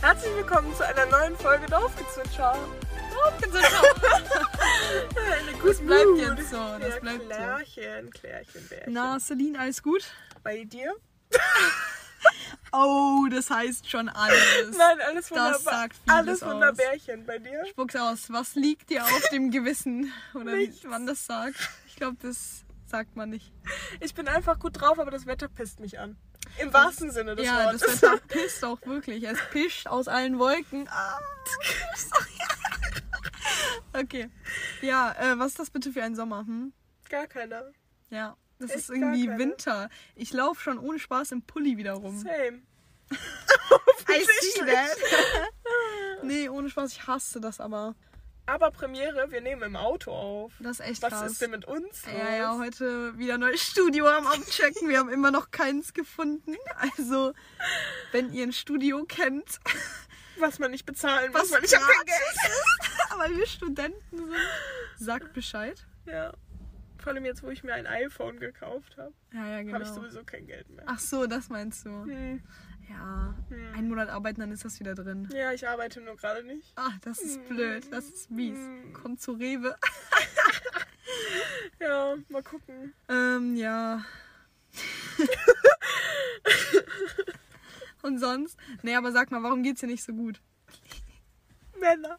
Herzlich 0.00 0.34
willkommen 0.36 0.74
zu 0.74 0.86
einer 0.86 1.06
neuen 1.06 1.36
Folge 1.36 1.66
Dorfgezwitscher. 1.66 2.56
Dorfgezwitscher. 3.12 3.82
das 5.66 5.80
bleibt 5.80 6.18
jetzt 6.18 6.50
so, 6.50 6.56
das 6.78 6.94
ja, 6.94 7.00
bleibt 7.00 7.22
so. 7.22 7.28
Klärchen, 7.28 8.10
Klärchen, 8.10 8.68
Bärchen. 8.68 8.92
Na, 8.92 9.18
Celine, 9.18 9.58
alles 9.58 9.82
gut? 9.82 10.04
Bei 10.42 10.64
dir? 10.64 10.94
Oh, 12.72 13.26
das 13.30 13.48
heißt 13.50 13.88
schon 13.88 14.08
alles. 14.08 14.76
Nein, 14.76 14.98
alles 15.06 15.28
Das 15.28 15.30
wunderbar. 15.30 15.60
sagt 15.60 15.96
vieles 15.96 16.08
alles 16.18 16.42
aus. 16.42 16.50
wunderbärchen. 16.50 17.24
Bei 17.24 17.38
dir? 17.38 17.64
Spuck's 17.66 17.94
aus. 17.94 18.30
Was 18.30 18.54
liegt 18.56 18.90
dir 18.90 19.04
auf 19.04 19.28
dem 19.30 19.50
Gewissen? 19.50 20.12
Oder 20.34 20.52
wie 20.54 20.66
Nichts. 20.66 20.82
man 20.84 21.06
das 21.06 21.24
sagt. 21.24 21.56
Ich 21.86 21.96
glaube, 21.96 22.16
das 22.20 22.64
sagt 22.86 23.14
man 23.16 23.30
nicht. 23.30 23.52
Ich 24.00 24.14
bin 24.14 24.26
einfach 24.28 24.58
gut 24.58 24.80
drauf, 24.80 24.98
aber 24.98 25.10
das 25.12 25.26
Wetter 25.26 25.48
pisst 25.48 25.78
mich 25.78 25.98
an. 26.00 26.16
Im 26.58 26.72
wahrsten 26.72 27.10
Sinne 27.10 27.36
des 27.36 27.46
ja, 27.46 27.64
Wortes. 27.64 27.80
das 27.80 28.02
Wetter 28.02 28.18
pisst 28.28 28.64
auch 28.64 28.78
wirklich. 28.84 29.24
Es 29.24 29.38
pischt 29.50 29.86
aus 29.86 30.08
allen 30.08 30.38
Wolken. 30.38 30.88
Ah. 30.88 31.18
Okay. 33.92 34.28
Ja, 34.82 35.14
äh, 35.18 35.38
was 35.38 35.52
ist 35.52 35.58
das 35.58 35.70
bitte 35.70 35.90
für 35.92 36.02
ein 36.02 36.14
Sommer? 36.14 36.40
Hm? 36.40 36.72
Gar 37.08 37.26
keiner. 37.26 37.72
Ja, 38.10 38.36
das 38.58 38.70
Echt 38.70 38.78
ist 38.80 38.90
irgendwie? 38.90 39.28
Winter. 39.38 39.88
Ich 40.14 40.32
laufe 40.32 40.60
schon 40.60 40.78
ohne 40.78 40.98
Spaß 40.98 41.32
im 41.32 41.42
Pulli 41.42 41.76
wieder 41.76 41.94
rum. 41.94 42.18
Same. 42.18 42.62
I 43.10 44.24
see 44.24 44.64
that. 44.66 44.96
nee, 46.22 46.48
ohne 46.48 46.68
Spaß, 46.68 46.92
ich 46.92 47.06
hasse 47.06 47.40
das 47.40 47.60
aber. 47.60 47.94
Aber 48.48 48.70
Premiere, 48.70 49.30
wir 49.32 49.40
nehmen 49.40 49.62
im 49.62 49.76
Auto 49.76 50.12
auf. 50.12 50.52
Das 50.60 50.78
ist 50.78 50.86
echt 50.86 51.02
Was 51.02 51.10
krass. 51.12 51.32
ist 51.32 51.42
denn 51.42 51.50
mit 51.50 51.64
uns? 51.64 52.04
ja, 52.06 52.36
ja, 52.36 52.58
heute 52.58 53.18
wieder 53.18 53.38
neues 53.38 53.60
Studio 53.60 54.06
am 54.08 54.26
Abchecken. 54.26 54.88
Wir 54.88 54.98
haben 55.00 55.08
immer 55.08 55.32
noch 55.32 55.50
keins 55.50 55.92
gefunden. 55.92 56.54
Also, 56.76 57.32
wenn 58.12 58.32
ihr 58.32 58.44
ein 58.44 58.52
Studio 58.52 59.04
kennt, 59.04 59.58
Was 60.38 60.58
man 60.60 60.70
nicht 60.70 60.86
bezahlen 60.86 61.32
was 61.34 61.42
muss, 61.44 61.52
weil 61.52 61.64
ich 61.64 61.74
habe 61.74 61.84
kein 61.86 62.04
Geld. 62.06 62.18
Geld. 62.42 63.18
weil 63.18 63.36
wir 63.36 63.46
Studenten 63.46 64.16
sind, 64.16 64.36
sagt 64.98 65.32
Bescheid. 65.32 65.84
Ja. 66.04 66.32
Vor 66.98 67.12
allem 67.12 67.24
jetzt, 67.24 67.42
wo 67.42 67.50
ich 67.50 67.64
mir 67.64 67.74
ein 67.74 67.86
iPhone 67.86 68.38
gekauft 68.38 68.96
habe, 68.96 69.12
Ja, 69.32 69.46
ja, 69.48 69.58
genau. 69.62 69.74
habe 69.74 69.84
ich 69.84 69.90
sowieso 69.90 70.22
kein 70.24 70.46
Geld 70.46 70.68
mehr. 70.70 70.84
Ach 70.86 70.98
so, 70.98 71.26
das 71.26 71.48
meinst 71.48 71.84
du. 71.86 71.90
Hm. 71.90 72.42
Ja, 72.88 73.34
Hm. 73.48 73.74
einen 73.74 73.88
Monat 73.88 74.08
arbeiten, 74.08 74.40
dann 74.40 74.50
ist 74.52 74.64
das 74.64 74.78
wieder 74.80 74.94
drin. 74.94 75.28
Ja, 75.32 75.52
ich 75.52 75.68
arbeite 75.68 76.00
nur 76.00 76.16
gerade 76.16 76.42
nicht. 76.44 76.72
Ach, 76.76 76.92
das 77.02 77.18
ist 77.20 77.46
blöd, 77.48 77.86
das 77.92 78.06
ist 78.06 78.30
mies. 78.30 78.56
Hm. 78.58 78.92
Kommt 78.92 79.20
zu 79.20 79.32
Rewe. 79.32 79.76
Ja, 81.78 82.16
mal 82.28 82.42
gucken. 82.42 82.92
Ähm, 83.08 83.54
ja. 83.56 84.04
Und 88.02 88.18
sonst? 88.18 88.58
Nee, 88.82 88.94
aber 88.96 89.12
sag 89.12 89.30
mal, 89.30 89.42
warum 89.42 89.62
geht's 89.62 89.80
dir 89.80 89.86
nicht 89.86 90.04
so 90.04 90.12
gut? 90.12 90.40
Männer. 91.78 92.18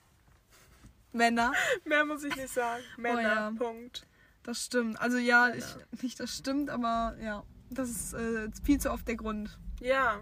Männer? 1.11 1.51
Mehr 1.85 2.05
muss 2.05 2.23
ich 2.23 2.35
nicht 2.35 2.53
sagen. 2.53 2.83
Männer. 2.97 3.17
Oh 3.17 3.21
ja. 3.21 3.51
Punkt. 3.57 4.05
Das 4.43 4.63
stimmt. 4.65 4.99
Also 4.99 5.17
ja, 5.17 5.53
ich, 5.53 5.65
nicht 6.01 6.19
das 6.19 6.35
stimmt, 6.35 6.69
aber 6.69 7.15
ja. 7.21 7.43
Das 7.69 7.89
ist 7.89 8.13
äh, 8.13 8.49
viel 8.63 8.79
zu 8.79 8.91
oft 8.91 9.07
der 9.07 9.15
Grund. 9.17 9.57
Ja. 9.81 10.21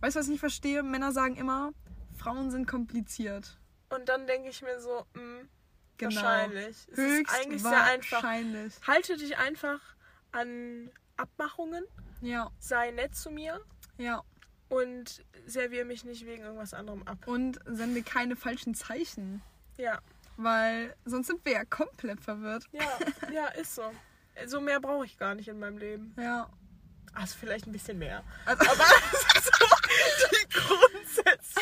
Weißt 0.00 0.16
du, 0.16 0.20
was 0.20 0.26
ich 0.26 0.32
nicht 0.32 0.40
verstehe? 0.40 0.82
Männer 0.82 1.12
sagen 1.12 1.36
immer, 1.36 1.72
Frauen 2.16 2.50
sind 2.50 2.66
kompliziert. 2.66 3.58
Und 3.88 4.08
dann 4.08 4.26
denke 4.26 4.48
ich 4.50 4.62
mir 4.62 4.80
so, 4.80 5.06
mh, 5.14 5.44
Genau. 5.98 6.14
wahrscheinlich. 6.16 6.76
Es 6.92 6.98
ist 6.98 7.30
eigentlich 7.34 7.62
sehr 7.62 7.82
einfach. 7.84 8.12
wahrscheinlich. 8.22 8.74
Halte 8.86 9.16
dich 9.16 9.38
einfach 9.38 9.80
an 10.32 10.90
Abmachungen, 11.16 11.84
Ja, 12.20 12.50
sei 12.58 12.90
nett 12.90 13.14
zu 13.16 13.30
mir 13.30 13.62
ja. 13.96 14.22
und 14.68 15.24
serviere 15.46 15.86
mich 15.86 16.04
nicht 16.04 16.26
wegen 16.26 16.42
irgendwas 16.42 16.74
anderem 16.74 17.02
ab. 17.06 17.26
Und 17.26 17.58
sende 17.64 18.02
keine 18.02 18.36
falschen 18.36 18.74
Zeichen. 18.74 19.40
Ja, 19.78 20.00
Weil 20.36 20.94
sonst 21.06 21.28
sind 21.28 21.42
wir 21.46 21.52
ja 21.52 21.64
komplett 21.64 22.20
verwirrt. 22.20 22.64
ja, 22.72 22.98
ja, 23.32 23.46
ist 23.48 23.74
so. 23.74 23.90
So 24.46 24.60
mehr 24.60 24.80
brauche 24.80 25.06
ich 25.06 25.16
gar 25.18 25.34
nicht 25.34 25.48
in 25.48 25.58
meinem 25.58 25.78
Leben. 25.78 26.14
Ja. 26.18 26.50
Also 27.14 27.36
vielleicht 27.40 27.66
ein 27.66 27.72
bisschen 27.72 27.98
mehr. 27.98 28.22
Also, 28.44 28.62
Aber 28.70 28.84
so 29.42 29.75
die 30.30 30.48
Grundsätze. 30.48 31.60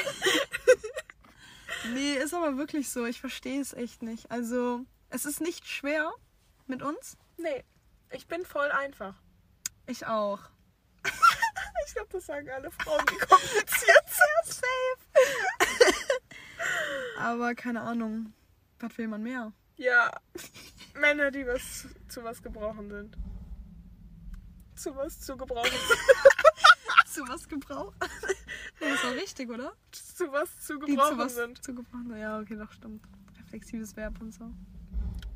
Nee, 1.93 2.15
ist 2.15 2.35
aber 2.35 2.57
wirklich 2.57 2.91
so. 2.91 3.05
Ich 3.07 3.21
verstehe 3.21 3.61
es 3.61 3.73
echt 3.73 4.03
nicht. 4.03 4.31
Also, 4.31 4.85
es 5.11 5.25
ist 5.27 5.41
nicht 5.41 5.67
schwer 5.67 6.13
mit 6.67 6.83
uns. 6.83 7.17
Nee, 7.37 7.65
ich 8.11 8.27
bin 8.27 8.45
voll 8.45 8.71
einfach. 8.71 9.15
Ich 9.87 10.07
auch. 10.07 10.41
Ich 11.87 11.93
glaube, 11.93 12.09
das 12.13 12.25
sagen 12.27 12.49
alle 12.51 12.71
Frauen, 12.71 13.05
die 13.11 13.19
kompliziert 13.19 14.05
sind. 14.09 14.55
Safe. 14.55 15.95
Aber 17.19 17.55
keine 17.55 17.83
Ahnung. 17.83 18.33
Was 18.81 18.97
will 18.97 19.09
man 19.09 19.23
mehr? 19.23 19.53
Ja, 19.77 20.11
Männer, 20.95 21.31
die 21.31 21.47
was 21.47 21.87
zu 22.09 22.25
was 22.25 22.43
gebrochen 22.43 22.89
sind. 22.91 23.17
Zu 24.77 24.97
was 24.97 25.21
zu 25.21 25.37
gebrauchen 25.37 25.71
Zu 27.07 27.21
was 27.29 27.49
gebraucht? 27.49 27.95
Nee, 28.81 28.91
das 28.91 29.05
war 29.05 29.13
richtig, 29.15 29.51
oder? 29.51 29.73
zu 29.93 30.31
was 30.33 30.61
zu 30.61 30.79
Die 30.81 30.93
gebrauchen 30.93 31.13
zu 31.13 31.19
was 31.19 31.35
sind. 31.35 31.65
zu 31.65 31.75
gebraucht. 31.75 32.05
Ja, 32.17 32.39
okay, 32.41 32.57
doch, 32.57 32.71
stimmt. 32.73 33.03
Reflexives 33.39 33.97
Verb 33.97 34.21
und 34.21 34.33
so. 34.33 34.51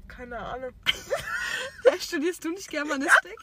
Keine 0.06 0.38
Ahnung. 0.38 0.72
Ja, 1.84 1.98
studierst 1.98 2.44
du 2.44 2.50
nicht 2.50 2.68
Germanistik? 2.68 3.36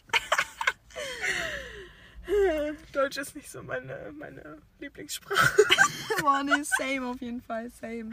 Deutsch 2.94 3.18
ist 3.18 3.36
nicht 3.36 3.50
so 3.50 3.62
meine, 3.64 4.12
meine 4.14 4.58
Lieblingssprache. 4.80 5.62
Boah, 6.22 6.44
nee, 6.44 6.64
same 6.64 7.08
auf 7.08 7.22
jeden 7.22 7.42
Fall, 7.42 7.70
same. 7.70 8.12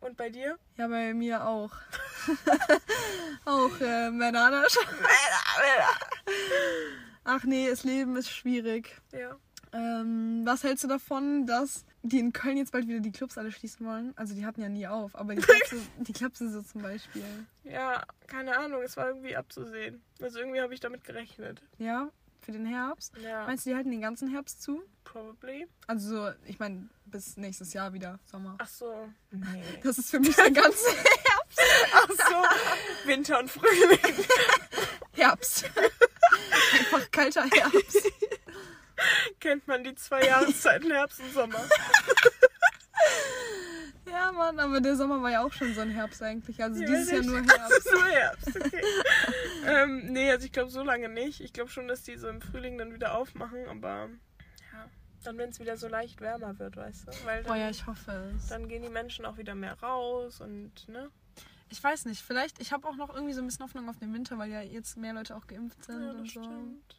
Und 0.00 0.16
bei 0.16 0.28
dir? 0.28 0.58
Ja, 0.76 0.88
bei 0.88 1.14
mir 1.14 1.44
auch. 1.46 1.72
auch 3.44 3.80
äh, 3.80 4.10
Männer. 4.10 4.64
Ach 7.24 7.44
nee, 7.44 7.68
das 7.70 7.84
Leben 7.84 8.16
ist 8.16 8.30
schwierig. 8.30 9.00
Ja. 9.12 9.36
Ähm, 9.74 10.42
was 10.44 10.62
hältst 10.62 10.84
du 10.84 10.88
davon, 10.88 11.46
dass 11.46 11.84
die 12.02 12.20
in 12.20 12.32
Köln 12.32 12.56
jetzt 12.56 12.70
bald 12.70 12.86
wieder 12.86 13.00
die 13.00 13.10
Clubs 13.10 13.36
alle 13.36 13.50
schließen 13.50 13.84
wollen? 13.84 14.12
Also 14.16 14.34
die 14.34 14.46
hatten 14.46 14.60
ja 14.62 14.68
nie 14.68 14.86
auf, 14.86 15.16
aber 15.16 15.34
die 15.34 15.42
Clubs, 15.42 15.74
die 15.98 16.12
Clubs 16.12 16.38
sind 16.38 16.52
so 16.52 16.62
zum 16.62 16.80
Beispiel. 16.82 17.24
Ja, 17.64 18.04
keine 18.28 18.56
Ahnung, 18.56 18.82
es 18.82 18.96
war 18.96 19.08
irgendwie 19.08 19.34
abzusehen. 19.36 20.00
Also 20.22 20.38
irgendwie 20.38 20.60
habe 20.60 20.72
ich 20.72 20.80
damit 20.80 21.02
gerechnet. 21.04 21.60
Ja, 21.78 22.08
für 22.40 22.52
den 22.52 22.66
Herbst. 22.66 23.14
Ja, 23.22 23.46
Meinst 23.46 23.66
du, 23.66 23.70
die 23.70 23.76
halten 23.76 23.90
den 23.90 24.00
ganzen 24.00 24.28
Herbst 24.28 24.62
zu? 24.62 24.82
probably. 25.04 25.66
Also 25.86 26.08
so, 26.26 26.30
ich 26.46 26.58
meine, 26.58 26.88
bis 27.06 27.36
nächstes 27.36 27.72
Jahr 27.72 27.92
wieder 27.92 28.18
Sommer. 28.24 28.56
Ach 28.58 28.66
so. 28.68 29.08
Nee. 29.30 29.62
Das 29.82 29.98
ist 29.98 30.10
für 30.10 30.18
mich 30.20 30.34
der 30.34 30.50
ganze 30.50 30.86
Ach 31.94 32.08
so. 32.08 33.08
Winter 33.08 33.38
und 33.38 33.50
Frühling. 33.50 33.98
Herbst. 35.12 35.64
Einfach 36.78 37.10
kalter 37.10 37.44
Herbst. 37.44 38.10
Kennt 39.40 39.66
man 39.68 39.82
die 39.84 39.94
zwei 39.94 40.22
Jahreszeiten 40.26 40.90
Herbst 40.92 41.20
und 41.20 41.32
Sommer. 41.32 41.60
Ja, 44.06 44.30
Mann, 44.32 44.58
aber 44.60 44.80
der 44.80 44.96
Sommer 44.96 45.20
war 45.22 45.30
ja 45.30 45.42
auch 45.44 45.52
schon 45.52 45.74
so 45.74 45.80
ein 45.80 45.90
Herbst 45.90 46.22
eigentlich. 46.22 46.62
Also 46.62 46.78
dieses 46.80 47.10
Jahr 47.10 47.22
nur 47.22 47.40
Das 47.42 47.58
Herbst. 47.58 47.78
ist 47.78 47.92
nur 47.92 48.04
Herbst, 48.04 48.56
okay. 48.56 48.82
ähm, 49.66 50.12
nee, 50.12 50.30
also 50.30 50.44
ich 50.46 50.52
glaube 50.52 50.70
so 50.70 50.82
lange 50.84 51.08
nicht. 51.08 51.40
Ich 51.40 51.52
glaube 51.52 51.70
schon, 51.70 51.88
dass 51.88 52.02
die 52.02 52.16
so 52.16 52.28
im 52.28 52.40
Frühling 52.40 52.78
dann 52.78 52.92
wieder 52.94 53.16
aufmachen, 53.16 53.66
aber 53.68 54.10
ja, 54.72 54.88
dann 55.24 55.38
wenn 55.38 55.50
es 55.50 55.58
wieder 55.58 55.76
so 55.76 55.88
leicht 55.88 56.20
wärmer 56.20 56.56
wird, 56.58 56.76
weißt 56.76 57.08
du? 57.08 57.12
Weil 57.24 57.42
Oh 57.44 57.48
dann, 57.48 57.58
ja, 57.60 57.70
ich 57.70 57.86
hoffe 57.86 58.32
es. 58.36 58.48
dann 58.48 58.68
gehen 58.68 58.82
die 58.82 58.88
Menschen 58.90 59.24
auch 59.24 59.36
wieder 59.38 59.54
mehr 59.56 59.74
raus 59.82 60.40
und 60.40 60.86
ne? 60.88 61.10
Ich 61.70 61.82
weiß 61.82 62.04
nicht, 62.04 62.22
vielleicht, 62.22 62.60
ich 62.60 62.72
habe 62.72 62.86
auch 62.86 62.94
noch 62.96 63.12
irgendwie 63.12 63.32
so 63.34 63.40
ein 63.40 63.46
bisschen 63.46 63.64
Hoffnung 63.64 63.88
auf 63.88 63.98
den 63.98 64.12
Winter, 64.14 64.38
weil 64.38 64.50
ja 64.50 64.60
jetzt 64.60 64.96
mehr 64.96 65.14
Leute 65.14 65.34
auch 65.34 65.46
geimpft 65.48 65.82
sind 65.84 66.00
Ja, 66.02 66.10
und 66.10 66.30
so. 66.30 66.42
stimmt. 66.42 66.96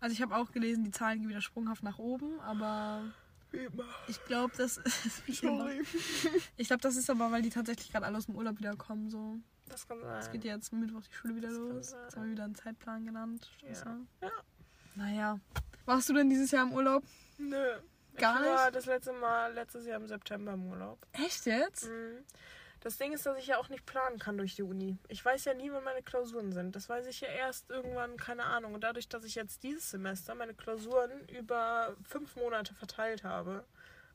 Also 0.00 0.12
ich 0.12 0.22
habe 0.22 0.36
auch 0.36 0.52
gelesen, 0.52 0.84
die 0.84 0.90
Zahlen 0.90 1.20
gehen 1.20 1.28
wieder 1.28 1.40
sprunghaft 1.40 1.82
nach 1.82 1.98
oben, 1.98 2.38
aber 2.40 3.02
Wie 3.50 3.58
immer. 3.64 3.84
ich 4.06 4.22
glaube, 4.26 4.52
das 4.56 4.76
ist 5.04 5.26
wie 5.26 5.46
immer. 5.46 5.64
Sorry. 5.64 5.82
Ich 6.56 6.68
glaube, 6.68 6.80
das 6.82 6.96
ist 6.96 7.10
aber, 7.10 7.30
weil 7.32 7.42
die 7.42 7.50
tatsächlich 7.50 7.90
gerade 7.90 8.06
alle 8.06 8.18
aus 8.18 8.26
dem 8.26 8.36
Urlaub 8.36 8.58
wiederkommen. 8.58 9.10
So. 9.10 9.36
Das 9.68 9.86
kann 9.88 10.00
sein. 10.00 10.18
Es 10.18 10.30
geht 10.30 10.44
ja 10.44 10.54
jetzt 10.54 10.72
Mittwoch 10.72 11.02
die 11.02 11.14
Schule 11.14 11.36
wieder 11.36 11.48
Das 11.48 11.58
los. 11.58 11.96
Jetzt 12.04 12.16
haben 12.16 12.24
wir 12.24 12.30
wieder 12.32 12.44
einen 12.44 12.54
Zeitplan 12.54 13.04
genannt. 13.06 13.50
Scheiße. 13.60 13.96
Ja. 14.22 14.30
Naja. 14.94 15.40
Warst 15.84 16.08
du 16.08 16.14
denn 16.14 16.30
dieses 16.30 16.50
Jahr 16.50 16.64
im 16.66 16.72
Urlaub? 16.72 17.02
Nö. 17.38 17.56
Gar 18.16 18.40
ich 18.40 18.46
war 18.48 18.64
nicht? 18.64 18.74
das 18.76 18.86
letzte 18.86 19.12
Mal 19.12 19.52
letztes 19.54 19.86
Jahr 19.86 20.00
im 20.00 20.06
September 20.08 20.52
im 20.54 20.66
Urlaub. 20.66 20.98
Echt 21.12 21.46
jetzt? 21.46 21.84
Mhm. 21.88 22.24
Das 22.80 22.96
Ding 22.96 23.12
ist, 23.12 23.26
dass 23.26 23.38
ich 23.38 23.46
ja 23.48 23.58
auch 23.58 23.68
nicht 23.68 23.84
planen 23.86 24.18
kann 24.18 24.38
durch 24.38 24.54
die 24.54 24.62
Uni. 24.62 24.98
Ich 25.08 25.24
weiß 25.24 25.44
ja 25.46 25.54
nie, 25.54 25.70
wann 25.72 25.82
meine 25.84 26.02
Klausuren 26.02 26.52
sind. 26.52 26.76
Das 26.76 26.88
weiß 26.88 27.06
ich 27.06 27.20
ja 27.20 27.28
erst 27.28 27.68
irgendwann, 27.70 28.16
keine 28.16 28.44
Ahnung. 28.44 28.74
Und 28.74 28.84
dadurch, 28.84 29.08
dass 29.08 29.24
ich 29.24 29.34
jetzt 29.34 29.62
dieses 29.64 29.90
Semester 29.90 30.34
meine 30.36 30.54
Klausuren 30.54 31.26
über 31.28 31.96
fünf 32.04 32.36
Monate 32.36 32.74
verteilt 32.74 33.24
habe, 33.24 33.64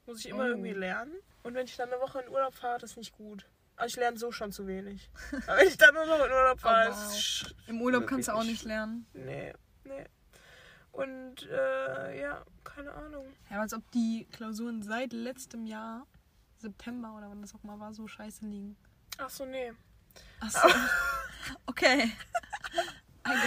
muss 0.05 0.19
ich 0.19 0.29
immer 0.29 0.43
Oh. 0.43 0.47
irgendwie 0.47 0.71
lernen. 0.73 1.13
Und 1.43 1.55
wenn 1.55 1.65
ich 1.65 1.75
dann 1.75 1.91
eine 1.91 2.01
Woche 2.01 2.21
in 2.21 2.29
Urlaub 2.29 2.55
fahre, 2.55 2.79
das 2.79 2.91
ist 2.91 2.97
nicht 2.97 3.13
gut. 3.17 3.45
Also 3.75 3.93
ich 3.93 3.95
lerne 3.97 4.17
so 4.17 4.31
schon 4.31 4.51
zu 4.51 4.65
wenig. 4.67 5.09
Aber 5.47 5.57
wenn 5.57 5.67
ich 5.67 5.77
dann 5.77 5.93
nur 5.93 6.05
noch 6.05 6.23
in 6.25 6.31
Urlaub 6.31 6.59
fahre, 6.59 6.89
Oh, 6.91 6.93
wow. 6.93 7.53
Im 7.67 7.81
Urlaub 7.81 8.07
kannst 8.07 8.27
du 8.29 8.33
auch 8.33 8.43
nicht 8.43 8.63
lernen. 8.63 9.05
Nee, 9.13 9.53
nee. 9.83 10.05
Und 10.91 11.49
äh, 11.49 12.21
ja, 12.21 12.45
keine 12.63 12.91
Ahnung. 12.93 13.25
Ja, 13.49 13.61
als 13.61 13.73
ob 13.73 13.81
die 13.91 14.27
Klausuren 14.31 14.83
seit 14.83 15.11
letztem 15.11 15.65
Jahr, 15.65 16.05
September 16.63 17.13
oder 17.15 17.29
wann 17.29 17.41
das 17.41 17.53
auch 17.53 17.63
mal 17.63 17.79
war, 17.79 17.93
so 17.93 18.07
scheiße 18.07 18.45
liegen. 18.45 18.75
Ach 19.17 19.29
so, 19.29 19.45
nee. 19.45 19.71
Achso. 20.39 20.67
okay. 21.67 22.03
I 23.25 23.29
get 23.29 23.43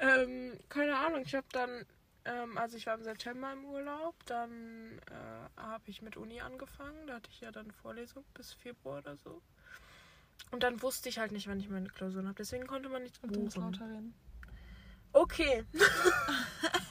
that. 0.00 0.28
Ähm, 0.28 0.58
keine 0.68 0.96
Ahnung, 0.96 1.22
ich 1.24 1.34
habe 1.34 1.46
dann, 1.52 1.86
ähm, 2.24 2.58
also 2.58 2.76
ich 2.76 2.86
war 2.86 2.94
im 2.96 3.02
September 3.02 3.52
im 3.52 3.64
Urlaub, 3.64 4.14
dann 4.26 4.98
äh, 5.10 5.60
habe 5.60 5.84
ich 5.90 6.02
mit 6.02 6.16
Uni 6.16 6.40
angefangen. 6.40 7.06
Da 7.06 7.14
hatte 7.14 7.30
ich 7.30 7.40
ja 7.40 7.50
dann 7.50 7.70
Vorlesung 7.70 8.24
bis 8.34 8.52
Februar 8.52 8.98
oder 8.98 9.16
so. 9.16 9.40
Und 10.50 10.62
dann 10.62 10.82
wusste 10.82 11.08
ich 11.08 11.18
halt 11.18 11.32
nicht, 11.32 11.48
wann 11.48 11.60
ich 11.60 11.68
meine 11.68 11.88
Klausuren 11.88 12.26
habe. 12.26 12.36
Deswegen 12.36 12.66
konnte 12.66 12.88
man 12.88 13.02
nichts 13.02 13.18
Und 13.20 13.34
du 13.34 13.40
musst 13.40 13.56
buchen. 13.56 13.72
lauter 13.72 13.86
reden. 13.86 14.14
Okay. 15.12 15.64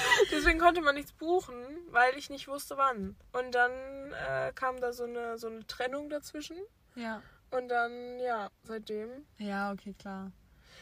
Deswegen 0.30 0.58
konnte 0.58 0.80
man 0.80 0.94
nichts 0.94 1.12
buchen, 1.12 1.54
weil 1.90 2.16
ich 2.16 2.30
nicht 2.30 2.48
wusste, 2.48 2.76
wann. 2.76 3.16
Und 3.32 3.54
dann 3.54 3.70
äh, 4.12 4.52
kam 4.54 4.80
da 4.80 4.92
so 4.92 5.04
eine, 5.04 5.38
so 5.38 5.48
eine 5.48 5.66
Trennung 5.66 6.08
dazwischen. 6.10 6.56
Ja. 6.94 7.22
Und 7.50 7.68
dann, 7.68 8.18
ja, 8.20 8.50
seitdem. 8.64 9.24
Ja, 9.38 9.72
okay, 9.72 9.94
klar. 9.98 10.32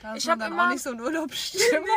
Da 0.03 0.15
Ich 0.17 0.27
man 0.27 0.33
hab 0.33 0.39
dann 0.41 0.53
immer- 0.53 0.67
auch 0.67 0.71
nicht 0.71 0.83
so 0.83 0.91
in 0.93 1.01
Urlaubsstimmung. 1.01 1.87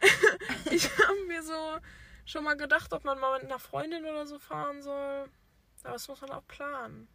Nee. 0.00 0.70
ich 0.74 0.88
habe 0.98 1.24
mir 1.26 1.42
so 1.42 1.78
schon 2.24 2.44
mal 2.44 2.56
gedacht, 2.56 2.92
ob 2.92 3.04
man 3.04 3.18
mal 3.18 3.38
mit 3.38 3.44
einer 3.50 3.58
Freundin 3.58 4.04
oder 4.04 4.26
so 4.26 4.38
fahren 4.38 4.82
soll. 4.82 5.28
Aber 5.82 5.92
das 5.94 6.08
muss 6.08 6.20
man 6.20 6.30
auch 6.30 6.46
planen. 6.46 7.08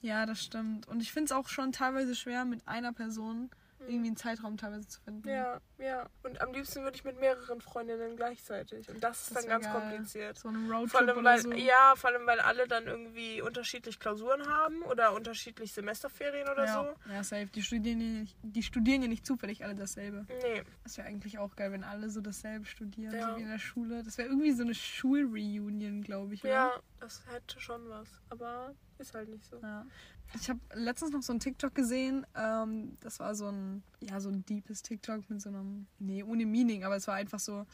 Ja, 0.00 0.26
das 0.26 0.42
stimmt. 0.42 0.86
Und 0.88 1.00
ich 1.00 1.12
finde 1.12 1.26
es 1.26 1.32
auch 1.32 1.48
schon 1.48 1.72
teilweise 1.72 2.14
schwer, 2.14 2.44
mit 2.44 2.66
einer 2.68 2.92
Person 2.92 3.50
irgendwie 3.86 4.08
einen 4.08 4.16
Zeitraum 4.16 4.56
teilweise 4.56 4.86
zu 4.88 5.00
finden. 5.00 5.28
Ja, 5.28 5.60
ja. 5.78 6.08
Und 6.22 6.40
am 6.40 6.52
liebsten 6.52 6.82
würde 6.82 6.96
ich 6.96 7.04
mit 7.04 7.18
mehreren 7.20 7.60
Freundinnen 7.60 8.16
gleichzeitig. 8.16 8.88
Und 8.90 9.02
das 9.02 9.22
ist 9.28 9.36
Das 9.36 9.42
dann 9.44 9.48
ganz 9.50 9.64
geil. 9.66 9.74
kompliziert. 9.80 10.38
So 10.38 10.48
einen 10.48 10.70
Roadtrip 10.70 11.00
allem, 11.00 11.16
oder 11.18 11.24
weil, 11.24 11.40
so. 11.40 11.52
ja, 11.52 11.94
vor 11.96 12.10
allem, 12.10 12.26
weil 12.26 12.40
alle 12.40 12.66
dann 12.66 12.86
irgendwie 12.86 13.40
unterschiedlich 13.40 13.98
Klausuren 14.00 14.46
haben 14.46 14.82
oder 14.82 15.12
unterschiedlich 15.14 15.72
Semesterferien 15.72 16.48
oder 16.48 16.64
ja. 16.64 16.94
ja, 17.12 17.22
safe. 17.24 17.46
Die 17.46 17.62
studieren, 17.62 18.00
ja 18.00 18.06
nicht, 18.20 18.36
die 18.42 18.62
studieren 18.62 19.02
ja 19.02 19.08
nicht 19.08 19.24
zufällig 19.26 19.64
alle 19.64 19.74
dasselbe. 19.74 20.26
so. 20.28 20.34
Nee. 20.48 20.62
Das 20.84 20.96
wäre 20.98 21.06
eigentlich 21.08 21.38
auch 21.38 21.54
geil, 21.56 21.72
wenn 21.72 21.84
alle 21.84 22.10
so 22.10 22.20
dasselbe 22.20 22.66
studieren, 22.66 23.14
Ja. 23.14 23.30
so 23.30 23.36
wie 23.38 23.42
in 23.42 23.48
der 23.50 23.58
Schule. 23.58 24.02
Das 24.02 24.18
wäre 24.18 24.28
irgendwie 24.28 24.52
so 24.52 24.62
eine 24.64 24.74
Schulreunion, 24.74 26.02
glaube 26.02 26.34
ich. 26.34 26.42
oder? 26.44 26.52
Ja, 26.52 26.72
das 27.00 27.22
hätte 27.32 27.60
schon 27.60 27.88
was. 27.88 28.08
Aber 28.30 28.74
ist 29.00 29.14
halt 29.14 29.28
nicht 29.28 29.44
so. 29.44 29.58
Ja. 29.62 29.86
Ich 30.34 30.48
habe 30.50 30.60
letztens 30.74 31.12
noch 31.12 31.22
so 31.22 31.32
ein 31.32 31.40
TikTok 31.40 31.74
gesehen. 31.74 32.26
Ähm, 32.34 32.96
das 33.00 33.20
war 33.20 33.34
so 33.34 33.46
ein, 33.46 33.82
ja, 34.00 34.20
so 34.20 34.28
ein 34.28 34.44
deepes 34.44 34.82
TikTok 34.82 35.28
mit 35.30 35.40
so 35.40 35.48
einem, 35.48 35.86
nee, 35.98 36.22
ohne 36.22 36.46
Meaning, 36.46 36.84
aber 36.84 36.96
es 36.96 37.06
war 37.06 37.14
einfach 37.14 37.40
so 37.40 37.66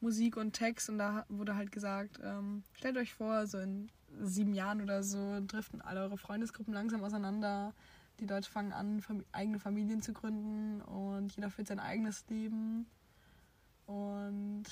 Musik 0.00 0.36
und 0.36 0.52
Text 0.52 0.88
und 0.88 0.98
da 0.98 1.24
wurde 1.28 1.56
halt 1.56 1.72
gesagt, 1.72 2.20
ähm, 2.22 2.62
stellt 2.74 2.96
euch 2.96 3.14
vor, 3.14 3.46
so 3.46 3.58
in 3.58 3.90
sieben 4.22 4.54
Jahren 4.54 4.80
oder 4.80 5.02
so 5.02 5.40
driften 5.46 5.80
alle 5.80 6.00
eure 6.00 6.16
Freundesgruppen 6.16 6.72
langsam 6.72 7.02
auseinander. 7.02 7.74
Die 8.20 8.26
Leute 8.26 8.50
fangen 8.50 8.72
an, 8.72 9.00
Fam 9.00 9.24
eigene 9.32 9.58
Familien 9.58 10.02
zu 10.02 10.12
gründen 10.12 10.80
und 10.82 11.34
jeder 11.36 11.50
führt 11.50 11.68
sein 11.68 11.80
eigenes 11.80 12.24
Leben. 12.28 12.86
Und 13.86 14.64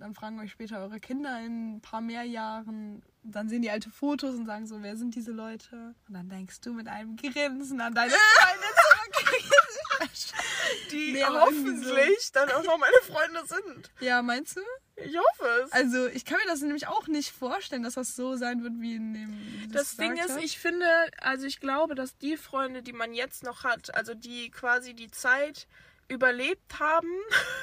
dann 0.00 0.14
fragen 0.14 0.40
euch 0.40 0.50
später 0.50 0.80
eure 0.80 0.98
Kinder 1.00 1.40
in 1.40 1.76
ein 1.76 1.80
paar 1.80 2.00
mehr 2.00 2.24
Jahren, 2.24 3.02
dann 3.22 3.48
sehen 3.48 3.62
die 3.62 3.70
alte 3.70 3.90
Fotos 3.90 4.34
und 4.34 4.46
sagen 4.46 4.66
so, 4.66 4.82
wer 4.82 4.96
sind 4.96 5.14
diese 5.14 5.32
Leute? 5.32 5.94
Und 6.08 6.14
dann 6.14 6.28
denkst 6.28 6.60
du 6.62 6.72
mit 6.72 6.88
einem 6.88 7.16
Grinsen 7.16 7.80
an 7.80 7.94
deine 7.94 8.12
Freunde 8.12 8.66
zurück. 8.74 9.50
Die 10.90 11.12
Nee, 11.12 11.20
irgendwie 11.20 11.30
so. 11.30 11.40
hoffentlich 11.40 12.32
dann 12.32 12.50
auch 12.50 12.64
noch 12.64 12.78
meine 12.78 12.96
Freunde 13.06 13.42
sind. 13.46 13.90
ja, 14.00 14.22
meinst 14.22 14.56
du? 14.56 14.60
Ich 14.96 15.16
hoffe 15.16 15.46
es. 15.64 15.72
Also 15.72 16.06
ich 16.08 16.24
kann 16.24 16.38
mir 16.38 16.46
das 16.50 16.60
nämlich 16.62 16.86
auch 16.86 17.06
nicht 17.06 17.30
vorstellen, 17.32 17.82
dass 17.82 17.94
das 17.94 18.16
so 18.16 18.36
sein 18.36 18.62
wird 18.62 18.74
wie 18.78 18.94
in 18.96 19.14
dem. 19.14 19.68
du 19.68 19.72
Das 19.72 19.96
Ding 19.96 20.16
ist, 20.16 20.36
ich 20.38 20.58
finde, 20.58 20.86
also 21.20 21.46
ich 21.46 21.60
glaube, 21.60 21.94
dass 21.94 22.16
die 22.18 22.36
Freunde, 22.36 22.82
die 22.82 22.92
man 22.92 23.12
jetzt 23.14 23.42
noch 23.42 23.64
hat, 23.64 23.94
also 23.94 24.14
die 24.14 24.50
quasi 24.50 24.94
die 24.94 25.10
Zeit 25.10 25.66
überlebt 26.10 26.78
haben 26.78 27.08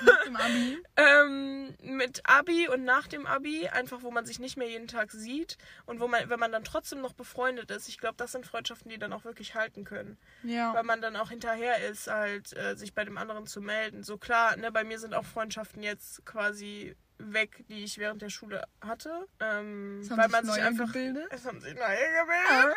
Nach 0.04 0.24
dem 0.24 0.36
Abi. 0.36 0.84
ähm, 0.96 1.76
mit 1.82 2.22
Abi 2.24 2.68
und 2.70 2.84
nach 2.84 3.08
dem 3.08 3.28
Abi, 3.28 3.68
einfach 3.68 4.02
wo 4.02 4.12
man 4.12 4.26
sich 4.26 4.40
nicht 4.40 4.58
mehr 4.58 4.70
jeden 4.70 4.88
Tag 4.88 5.12
sieht 5.12 5.58
und 5.86 6.00
wo 6.00 6.08
man, 6.08 6.30
wenn 6.30 6.40
man 6.40 6.52
dann 6.52 6.64
trotzdem 6.64 7.02
noch 7.02 7.14
befreundet 7.14 7.70
ist, 7.72 7.90
ich 7.90 7.98
glaube, 7.98 8.16
das 8.18 8.32
sind 8.32 8.46
Freundschaften, 8.46 8.90
die 8.90 8.98
dann 8.98 9.14
auch 9.14 9.26
wirklich 9.26 9.56
halten 9.56 9.84
können. 9.84 10.18
Ja. 10.44 10.74
Weil 10.74 10.84
man 10.84 11.02
dann 11.02 11.16
auch 11.16 11.30
hinterher 11.30 11.88
ist, 11.90 12.08
halt 12.08 12.56
äh, 12.56 12.76
sich 12.76 12.94
bei 12.94 13.04
dem 13.04 13.18
anderen 13.18 13.46
zu 13.46 13.62
melden. 13.62 14.04
So 14.04 14.18
klar, 14.18 14.56
ne, 14.56 14.72
bei 14.72 14.84
mir 14.84 15.00
sind 15.00 15.14
auch 15.14 15.26
Freundschaften 15.26 15.84
jetzt 15.84 16.26
quasi 16.26 16.96
weg, 17.20 17.66
die 17.70 17.84
ich 17.84 17.98
während 17.98 18.22
der 18.22 18.30
Schule 18.30 18.64
hatte. 18.82 19.28
Ähm, 19.40 20.00
Es 20.02 20.10
haben 20.12 20.18
weil 20.18 20.26
sich 20.26 20.32
man 20.32 20.46
sich 20.46 20.56
neue 20.56 20.64
einfach 20.66 20.88
gebildet. 20.88 21.28
es 21.32 21.46
haben 21.46 21.60
sich 21.60 21.74
neue 21.74 21.98
gebildet. 21.98 22.76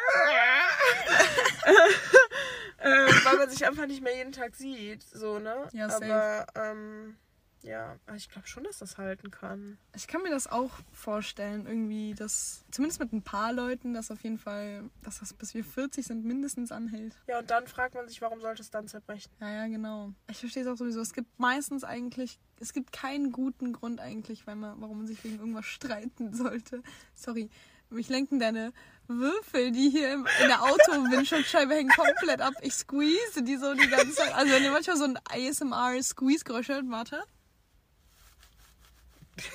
äh, 2.79 3.25
weil 3.25 3.37
man 3.37 3.51
sich 3.51 3.67
einfach 3.67 3.87
nicht 3.87 4.03
mehr 4.03 4.17
jeden 4.17 4.33
Tag 4.33 4.55
sieht, 4.55 5.03
so, 5.03 5.39
ne? 5.39 5.69
Ja, 5.73 5.89
safe. 5.91 6.05
Aber, 6.05 6.47
ähm, 6.55 7.17
ja, 7.63 7.97
aber 8.07 8.17
ich 8.17 8.29
glaube 8.31 8.47
schon, 8.47 8.65
dass 8.65 8.79
das 8.79 8.97
halten 8.97 9.31
kann. 9.31 9.79
Ich 9.95 10.07
kann 10.07 10.23
mir 10.23 10.31
das 10.31 10.47
auch 10.47 10.71
vorstellen, 10.93 11.67
irgendwie, 11.67 12.15
dass 12.15 12.65
zumindest 12.71 13.01
mit 13.01 13.13
ein 13.13 13.23
paar 13.23 13.53
Leuten, 13.53 13.93
dass 13.93 14.11
auf 14.11 14.23
jeden 14.23 14.39
Fall, 14.39 14.85
dass 15.03 15.21
das 15.21 15.35
bis 15.35 15.55
wir 15.55 15.65
40 15.65 16.07
sind, 16.07 16.25
mindestens 16.25 16.73
anhält. 16.73 17.15
Ja, 17.27 17.41
und 17.41 17.51
dann 17.51 17.67
fragt 17.67 17.95
man 17.95 18.09
sich, 18.09 18.23
warum 18.23 18.41
sollte 18.41 18.63
es 18.63 18.71
dann 18.71 18.89
zerbrechen? 18.89 19.31
Ja, 19.41 19.51
ja, 19.51 19.67
genau. 19.67 20.13
Ich 20.31 20.39
verstehe 20.39 20.63
es 20.63 20.69
auch 20.69 20.77
sowieso. 20.77 21.01
Es 21.01 21.13
gibt 21.13 21.39
meistens 21.39 21.85
eigentlich, 21.85 22.39
es 22.59 22.73
gibt 22.73 22.93
keinen 22.93 23.31
guten 23.31 23.73
Grund 23.73 24.01
eigentlich, 24.01 24.47
weil 24.47 24.57
man, 24.57 24.81
warum 24.81 24.99
man 24.99 25.07
sich 25.07 25.23
wegen 25.23 25.39
irgendwas 25.39 25.67
streiten 25.67 26.33
sollte. 26.35 26.83
Sorry, 27.15 27.51
mich 27.91 28.09
lenken 28.09 28.39
deine 28.39 28.73
Würfel, 29.07 29.73
die 29.73 29.91
hier 29.91 30.13
im, 30.13 30.27
in 30.41 30.49
der 30.49 30.63
Auto-Windschutzscheibe 30.63 31.75
hängen, 31.75 31.91
komplett 31.91 32.41
ab. 32.41 32.55
Ich 32.63 32.75
squeeze 32.75 33.43
die 33.43 33.57
so 33.57 33.75
die 33.75 33.89
ganze 33.89 34.15
Zeit. 34.15 34.35
Also 34.35 34.53
wenn 34.53 34.63
ihr 34.63 34.71
manchmal 34.71 34.97
so 34.97 35.05
ein 35.05 35.19
ASMR-Squeeze-Geräusch 35.29 36.69
hört, 36.69 36.89
warte. 36.89 37.23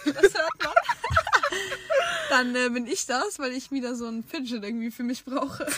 Das 0.06 0.34
hört 0.34 0.64
man. 0.64 0.74
Dann 2.30 2.56
äh, 2.56 2.70
bin 2.70 2.88
ich 2.88 3.06
das, 3.06 3.40
weil 3.40 3.52
ich 3.52 3.72
wieder 3.72 3.96
so 3.96 4.08
ein 4.08 4.24
Fidget 4.24 4.64
irgendwie 4.64 4.92
für 4.92 5.04
mich 5.04 5.26
brauche. 5.26 5.66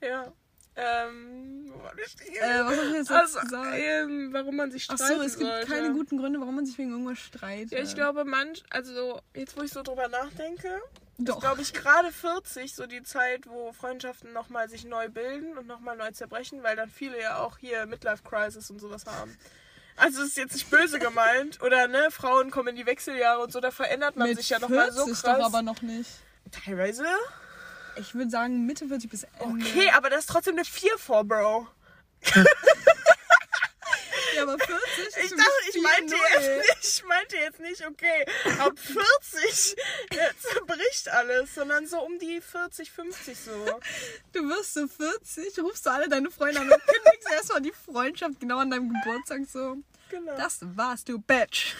Ja. 0.00 0.32
Ähm? 0.76 1.72
Äh, 1.72 2.64
was 2.64 2.78
ich 2.82 2.92
jetzt 2.92 3.10
also, 3.10 3.40
gesagt? 3.40 3.76
ähm, 3.76 4.32
warum 4.32 4.56
man 4.56 4.70
sich 4.72 4.86
Ach 4.90 4.96
streiten 4.96 5.16
so, 5.16 5.22
es 5.22 5.38
gibt 5.38 5.50
sollte. 5.50 5.66
keine 5.66 5.92
guten 5.92 6.18
Gründe, 6.18 6.40
warum 6.40 6.56
man 6.56 6.66
sich 6.66 6.76
wegen 6.78 6.90
irgendwas 6.90 7.18
streitet. 7.20 7.72
Ja, 7.72 7.78
ich 7.78 7.94
glaube, 7.94 8.24
manch, 8.24 8.64
also 8.70 9.20
jetzt, 9.34 9.56
wo 9.56 9.62
ich 9.62 9.72
so 9.72 9.82
drüber 9.82 10.08
nachdenke, 10.08 10.82
Doch. 11.18 11.36
ist, 11.36 11.40
glaube 11.40 11.62
ich, 11.62 11.72
gerade 11.72 12.10
40 12.10 12.74
so 12.74 12.86
die 12.86 13.02
Zeit, 13.04 13.46
wo 13.46 13.72
Freundschaften 13.72 14.32
nochmal 14.32 14.68
sich 14.68 14.84
neu 14.84 15.08
bilden 15.08 15.56
und 15.56 15.66
nochmal 15.66 15.96
neu 15.96 16.10
zerbrechen, 16.10 16.62
weil 16.62 16.74
dann 16.76 16.90
viele 16.90 17.20
ja 17.20 17.38
auch 17.38 17.58
hier 17.58 17.86
Midlife-Crisis 17.86 18.68
und 18.70 18.80
sowas 18.80 19.06
haben. 19.06 19.36
Also 19.96 20.22
es 20.22 20.28
ist 20.30 20.36
jetzt 20.36 20.54
nicht 20.54 20.70
böse 20.70 20.98
gemeint. 20.98 21.62
Oder 21.62 21.86
ne, 21.88 22.08
Frauen 22.10 22.50
kommen 22.50 22.68
in 22.68 22.76
die 22.76 22.86
Wechseljahre 22.86 23.42
und 23.42 23.52
so, 23.52 23.60
da 23.60 23.70
verändert 23.70 24.16
man 24.16 24.28
Mit 24.28 24.38
sich 24.38 24.50
ja 24.50 24.58
nochmal 24.58 24.90
so 24.92 25.04
40 25.04 25.22
krass. 25.22 25.38
doch 25.38 25.44
aber 25.46 25.62
noch 25.62 25.82
nicht. 25.82 26.10
Teilweise. 26.50 27.04
Ich 27.96 28.14
würde 28.14 28.30
sagen 28.30 28.66
Mitte 28.66 28.88
40 28.88 29.10
bis 29.10 29.24
Ende. 29.40 29.64
Okay, 29.64 29.90
aber 29.96 30.10
das 30.10 30.20
ist 30.20 30.30
trotzdem 30.30 30.54
eine 30.54 30.64
4 30.64 30.98
vor, 30.98 31.24
Bro. 31.24 31.68
Ja, 34.34 34.42
aber 34.42 34.58
40 34.58 35.06
ist 35.06 35.16
Ich 35.24 35.30
dachte, 35.30 35.50
ich 35.70 35.82
meinte 35.82 36.14
4-0. 36.14 36.18
jetzt 36.32 36.58
nicht, 36.68 36.84
ich 36.98 37.04
meinte 37.04 37.36
jetzt 37.36 37.60
nicht, 37.60 37.86
okay, 37.86 38.26
ab 38.58 38.72
40 38.78 39.76
äh, 40.10 40.16
zerbricht 40.40 41.08
alles, 41.08 41.54
sondern 41.54 41.86
so 41.86 42.00
um 42.00 42.18
die 42.18 42.40
40, 42.40 42.90
50 42.90 43.38
so. 43.38 43.80
Du 44.32 44.48
wirst 44.48 44.74
so 44.74 44.86
40, 44.88 45.58
rufst 45.60 45.86
du 45.86 45.90
alle 45.90 46.08
deine 46.08 46.30
Freunde 46.30 46.60
an 46.60 46.70
und 46.70 46.82
kündigst 46.86 47.30
erstmal 47.32 47.60
die 47.62 47.72
Freundschaft 47.72 48.40
genau 48.40 48.58
an 48.58 48.70
deinem 48.70 48.92
Geburtstag 48.92 49.42
so. 49.50 49.76
Genau. 50.10 50.36
Das 50.36 50.58
war's, 50.62 51.04
du 51.04 51.18
Bitch. 51.18 51.74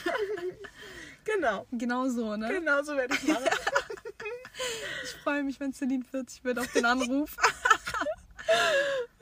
genau. 1.24 1.66
Genau 1.72 2.08
so, 2.08 2.36
ne? 2.36 2.48
Genau 2.48 2.82
so 2.82 2.96
werde 2.96 3.14
ich 3.14 3.22
machen. 3.24 3.44
Ich 5.02 5.10
freue 5.22 5.42
mich, 5.42 5.58
wenn 5.58 5.72
Celine 5.74 6.04
40 6.08 6.44
wird 6.44 6.60
auf 6.60 6.70
den 6.72 6.84
Anruf. 6.84 7.36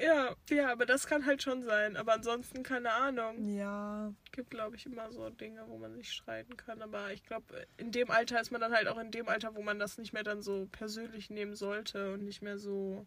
Ja, 0.00 0.34
ja, 0.48 0.72
aber 0.72 0.86
das 0.86 1.06
kann 1.06 1.26
halt 1.26 1.42
schon 1.42 1.62
sein. 1.62 1.96
Aber 1.96 2.14
ansonsten 2.14 2.62
keine 2.62 2.92
Ahnung. 2.92 3.48
ja. 3.48 4.12
Gibt, 4.32 4.50
glaube 4.50 4.76
ich, 4.76 4.86
immer 4.86 5.12
so 5.12 5.28
Dinge, 5.28 5.64
wo 5.66 5.76
man 5.76 5.94
sich 5.94 6.12
streiten 6.12 6.56
kann. 6.56 6.82
Aber 6.82 7.12
ich 7.12 7.24
glaube, 7.24 7.66
in 7.76 7.90
dem 7.92 8.10
Alter 8.10 8.40
ist 8.40 8.50
man 8.50 8.60
dann 8.60 8.72
halt 8.72 8.88
auch 8.88 8.98
in 8.98 9.10
dem 9.10 9.28
Alter, 9.28 9.54
wo 9.54 9.62
man 9.62 9.78
das 9.78 9.98
nicht 9.98 10.12
mehr 10.12 10.22
dann 10.22 10.40
so 10.40 10.66
persönlich 10.70 11.30
nehmen 11.30 11.54
sollte 11.54 12.12
und 12.12 12.24
nicht 12.24 12.40
mehr 12.40 12.58
so 12.58 13.06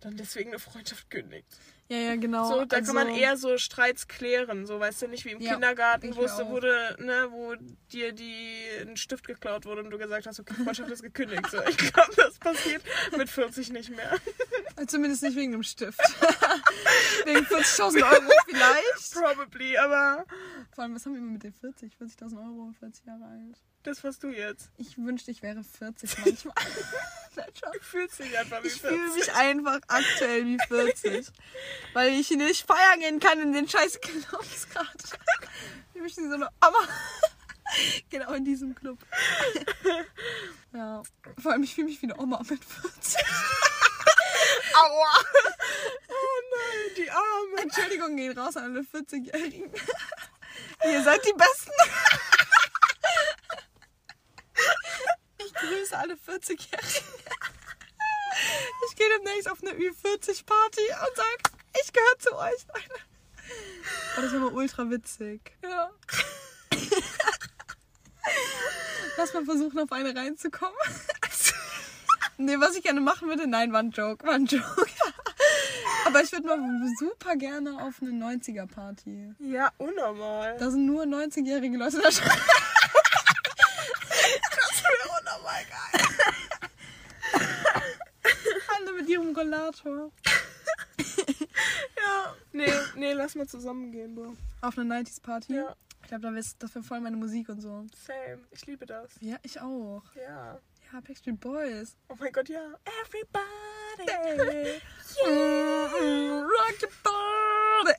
dann 0.00 0.16
deswegen 0.16 0.50
eine 0.50 0.58
Freundschaft 0.58 1.10
kündigt. 1.10 1.58
Ja, 1.88 1.98
ja, 1.98 2.16
genau. 2.16 2.48
So, 2.48 2.64
da 2.64 2.78
also, 2.78 2.92
kann 2.92 3.06
man 3.06 3.14
eher 3.14 3.36
so 3.36 3.58
Streits 3.58 4.08
klären, 4.08 4.66
so 4.66 4.80
weißt 4.80 5.02
du 5.02 5.08
nicht 5.08 5.24
wie 5.24 5.30
im 5.30 5.40
Ja, 5.40 5.52
Kindergarten, 5.52 6.16
wo 6.16 6.24
es 6.24 6.36
wurde, 6.38 6.96
ne, 6.98 7.28
wo 7.30 7.54
dir 7.92 8.12
die 8.12 8.64
ein 8.80 8.96
Stift 8.96 9.26
geklaut 9.26 9.66
wurde 9.66 9.84
und 9.84 9.90
du 9.90 9.98
gesagt 9.98 10.26
hast, 10.26 10.40
okay, 10.40 10.54
Freundschaft 10.54 10.90
ist 10.90 11.02
gekündigt. 11.02 11.46
So, 11.48 11.62
ich 11.62 11.76
glaube, 11.76 12.12
das 12.16 12.38
passiert 12.38 12.82
mit 13.16 13.28
40 13.30 13.70
nicht 13.70 13.90
mehr. 13.94 14.16
Zumindest 14.88 15.22
nicht 15.22 15.36
wegen 15.36 15.52
dem 15.52 15.62
Stift. 15.62 16.00
wegen 17.24 17.46
40.000 17.46 18.02
Euro 18.02 18.32
vielleicht. 18.46 19.14
Probably, 19.14 19.78
aber 19.78 20.24
Vor 20.74 20.84
allem, 20.84 20.94
was 20.96 21.06
haben 21.06 21.14
wir 21.14 21.20
mit 21.20 21.44
den 21.44 21.52
40? 21.52 21.92
40.000 21.94 22.36
Euro, 22.36 22.72
40 22.80 23.06
Jahre 23.06 23.24
alt. 23.24 23.56
das 23.84 24.02
warst 24.02 24.22
du 24.24 24.28
jetzt. 24.28 24.70
Ich 24.76 24.98
wünschte, 24.98 25.30
ich 25.30 25.42
wäre 25.42 25.62
40 25.62 26.18
manchmal. 26.24 26.54
Nein. 27.36 27.46
Du 27.72 27.78
fühlst 27.80 28.18
dich 28.18 28.38
einfach 28.38 28.62
wie 28.62 28.68
Ich 28.68 28.80
fühle 28.80 28.96
40. 28.96 29.14
mich 29.14 29.34
einfach 29.34 29.78
aktuell 29.88 30.46
wie 30.46 30.58
40. 30.68 31.26
weil 31.92 32.12
ich 32.12 32.30
nicht 32.30 32.66
feiern 32.66 33.00
gehen 33.00 33.20
kann 33.20 33.40
in 33.40 33.52
den 33.52 33.68
scheiß 33.68 34.00
Clubs 34.00 34.68
gerade. 34.70 34.88
Ich 35.94 36.00
möchte 36.00 36.28
so 36.28 36.34
eine 36.34 36.48
Oma. 36.66 36.86
genau 38.10 38.32
in 38.32 38.44
diesem 38.44 38.74
Club. 38.74 38.98
ja. 40.72 41.02
Vor 41.42 41.52
allem, 41.52 41.62
ich 41.62 41.74
fühle 41.74 41.88
mich 41.88 42.00
wie 42.02 42.06
eine 42.06 42.18
Oma 42.18 42.42
mit 42.48 42.64
40. 42.64 43.16
Aua! 44.74 45.24
Oh 46.08 46.40
nein, 46.50 46.94
die 46.96 47.10
Arme. 47.10 47.62
Entschuldigung 47.62 48.16
gehen 48.16 48.38
raus 48.38 48.56
an 48.56 48.64
alle 48.64 48.80
40-Jährigen. 48.80 49.72
Ihr 50.84 51.02
seid 51.02 51.24
die 51.24 51.32
Besten. 51.32 51.72
Ich 55.38 55.54
grüße 55.54 55.96
alle 55.96 56.14
40-Jährigen. 56.14 57.04
Ich 58.88 58.96
gehe 58.96 59.08
demnächst 59.16 59.50
auf 59.50 59.62
eine 59.62 59.72
Ü40-Party 59.72 60.82
und 60.82 61.16
sag, 61.16 61.55
ich 61.82 61.92
gehöre 61.92 62.18
zu 62.18 62.36
euch. 62.36 62.66
Oh, 64.16 64.20
das 64.22 64.32
wäre 64.32 64.42
mal 64.42 64.52
ultra 64.52 64.90
witzig. 64.90 65.56
Ja. 65.62 65.90
Lass 69.16 69.32
mal 69.34 69.44
versuchen, 69.44 69.78
auf 69.78 69.92
eine 69.92 70.14
reinzukommen. 70.14 70.76
Nee, 72.38 72.56
was 72.58 72.76
ich 72.76 72.82
gerne 72.82 73.00
machen 73.00 73.28
würde, 73.28 73.46
nein, 73.46 73.72
war 73.72 73.80
ein 73.80 73.92
Joke, 73.92 74.26
war 74.26 74.34
ein 74.34 74.44
Joke. 74.46 74.86
Aber 76.04 76.22
ich 76.22 76.30
würde 76.32 76.46
mal 76.46 76.58
super 76.98 77.34
gerne 77.36 77.82
auf 77.82 77.94
eine 78.02 78.10
90er-Party. 78.10 79.34
Ja, 79.38 79.72
unnormal. 79.78 80.56
Da 80.58 80.70
sind 80.70 80.84
nur 80.86 81.04
90-jährige 81.04 81.78
Leute 81.78 81.96
da 81.96 82.10
drin. 82.10 82.30
Das 84.50 84.82
wäre 84.82 85.08
unnormal 85.18 85.64
geil. 85.64 86.06
Alle 88.76 88.92
mit 88.92 89.08
ihrem 89.08 89.34
Rollator. 89.34 90.12
Nee, 92.52 92.72
nee, 92.96 93.12
lass 93.12 93.34
mal 93.34 93.46
zusammen 93.46 93.90
gehen, 93.92 94.14
Bro. 94.14 94.36
Auf 94.60 94.78
eine 94.78 94.94
90s-Party. 94.94 95.54
Ja, 95.54 95.74
Ich 96.02 96.08
glaube, 96.08 96.22
da 96.22 96.34
wär's- 96.34 96.56
das 96.58 96.74
wäre 96.74 96.84
voll 96.84 97.00
meine 97.00 97.16
Musik 97.16 97.48
und 97.48 97.60
so. 97.60 97.84
same. 98.06 98.40
Ich 98.50 98.64
liebe 98.66 98.86
das. 98.86 99.10
Ja, 99.20 99.36
ich 99.42 99.60
auch. 99.60 100.02
Ja. 100.14 100.58
Ja, 100.92 101.00
Backstreet 101.00 101.40
Boys. 101.40 101.96
Oh 102.08 102.14
mein 102.18 102.32
Gott, 102.32 102.48
ja. 102.48 102.60
Everybody. 103.02 104.80
Mm, 105.24 106.42
Rock 106.44 106.76
the 106.80 106.86
body. 107.02 107.94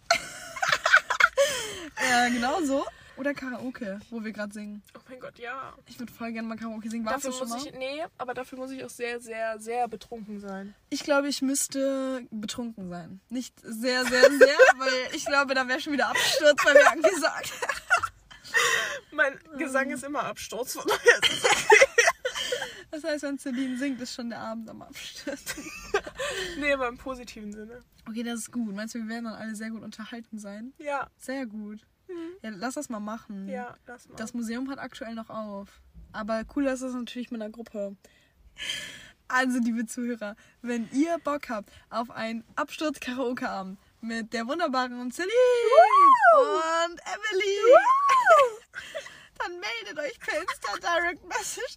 ja, 2.10 2.30
genau 2.30 2.62
so. 2.64 2.86
Oder 3.18 3.34
Karaoke, 3.34 4.00
wo 4.10 4.24
wir 4.24 4.32
gerade 4.32 4.54
singen. 4.54 4.84
Oh 4.96 5.00
mein 5.10 5.20
Gott, 5.20 5.40
ja. 5.40 5.74
Ich 5.88 5.98
würde 6.00 6.14
voll 6.14 6.32
gerne 6.32 6.48
mal 6.48 6.58
Karaoke 6.58 6.90
singen. 6.90 7.06
Warst 7.06 7.26
Dafür 7.26 7.32
du 7.32 7.38
schon 7.38 7.50
muss 7.50 7.66
mal? 7.66 7.74
ich, 7.74 7.78
nee, 7.80 8.04
aber 8.18 8.34
dafür 8.34 8.58
muss 8.60 8.72
ich 8.72 8.84
auch 8.84 8.90
sehr, 8.90 9.20
sehr, 9.20 9.60
sehr 9.60 9.88
betrunken 9.88 10.40
sein. 10.40 10.76
Ich 10.90 11.04
glaube, 11.04 11.28
ich 11.28 11.42
müsste 11.42 12.26
betrunken 12.32 12.90
sein. 12.90 13.20
Nicht 13.30 13.54
sehr, 13.62 14.06
sehr, 14.06 14.24
sehr, 14.24 14.58
weil 14.78 15.16
ich 15.16 15.26
glaube, 15.26 15.56
da 15.56 15.68
wäre 15.68 15.80
schon 15.80 15.94
wieder 15.94 16.10
Absturz 16.10 16.64
bei 16.64 16.74
mir 16.74 16.92
angesagt. 16.92 17.54
Mein 19.12 19.40
Gesang 19.58 19.90
ist 19.90 20.04
immer 20.04 20.24
Absturz. 20.24 20.74
Von 20.74 20.84
daher 20.88 21.18
ist 21.24 21.44
es 21.44 21.68
Das 22.92 23.04
heißt, 23.04 23.24
wenn 23.24 23.40
Celine 23.40 23.78
singt, 23.78 24.00
ist 24.00 24.14
schon 24.14 24.30
der 24.30 24.40
Abend 24.40 24.70
am 24.70 24.82
Absturz. 24.82 25.56
nee, 26.60 26.72
aber 26.72 26.88
im 26.88 26.98
positiven 26.98 27.52
Sinne. 27.52 27.82
Okay, 28.08 28.24
das 28.24 28.40
ist 28.40 28.52
gut. 28.52 28.74
Meinst 28.76 28.96
du, 28.96 29.00
wir 29.00 29.08
werden 29.08 29.26
dann 29.26 29.34
alle 29.34 29.56
sehr 29.56 29.70
gut 29.70 29.84
unterhalten 29.84 30.38
sein? 30.40 30.74
Ja, 30.78 31.10
Sehr 31.18 31.46
gut. 31.46 31.86
Ja, 32.42 32.50
lass 32.52 32.76
das 32.76 32.90
mal 32.90 33.00
machen. 33.00 33.48
ja, 33.48 33.76
lass 33.86 34.08
mal. 34.08 34.16
Das 34.16 34.34
Museum 34.34 34.70
hat 34.70 34.80
aktuell 34.80 35.16
noch 35.16 35.30
auf. 35.30 35.82
Aber 36.12 36.44
cooler 36.46 36.74
ist 36.74 36.82
es 36.82 36.94
natürlich 36.94 37.32
mit 37.32 37.42
einer 37.42 37.52
Gruppe. 37.52 37.96
Also, 39.28 39.60
liebe 39.60 39.86
Zuhörer, 39.86 40.36
wenn 40.62 40.90
ihr 40.94 41.18
Bock 41.24 41.50
habt 41.50 41.70
auf 41.90 42.10
einen 42.12 42.44
Absturz-Karaoke-Abend 42.56 43.78
mit 44.00 44.32
der 44.34 44.48
wunderbaren 44.48 45.12
Celine 45.12 45.34
und 46.40 47.00
Emily, 47.02 47.58
dann 49.48 49.60
meldet 49.60 49.98
euch 50.04 50.20
per 50.20 50.34
Insta 50.42 50.74
Direct 50.80 51.26
Message 51.28 51.76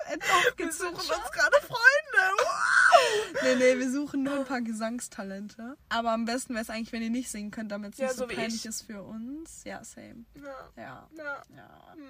wir 0.56 0.72
suchen 0.72 0.94
uns 0.94 1.30
gerade 1.32 1.56
Freunde. 1.60 2.36
Wow. 2.38 3.42
Nee, 3.42 3.54
nee, 3.56 3.78
wir 3.78 3.90
suchen 3.90 4.22
nur 4.24 4.40
ein 4.40 4.44
paar 4.44 4.60
Gesangstalente. 4.60 5.76
Aber 5.88 6.10
am 6.10 6.24
besten 6.24 6.54
wäre 6.54 6.62
es 6.62 6.70
eigentlich, 6.70 6.92
wenn 6.92 7.02
ihr 7.02 7.10
nicht 7.10 7.30
singen 7.30 7.50
könnt, 7.50 7.70
damit 7.70 7.92
es 7.94 7.98
Ja, 7.98 8.06
nicht 8.08 8.16
so 8.16 8.26
peinlich 8.26 8.54
ich. 8.56 8.66
ist 8.66 8.82
für 8.82 9.02
uns. 9.02 9.62
Ja, 9.64 9.82
same. 9.84 10.24
Ja, 10.34 10.70
Ja. 10.76 11.08
ja. 11.16 11.92
Hm. 11.94 12.02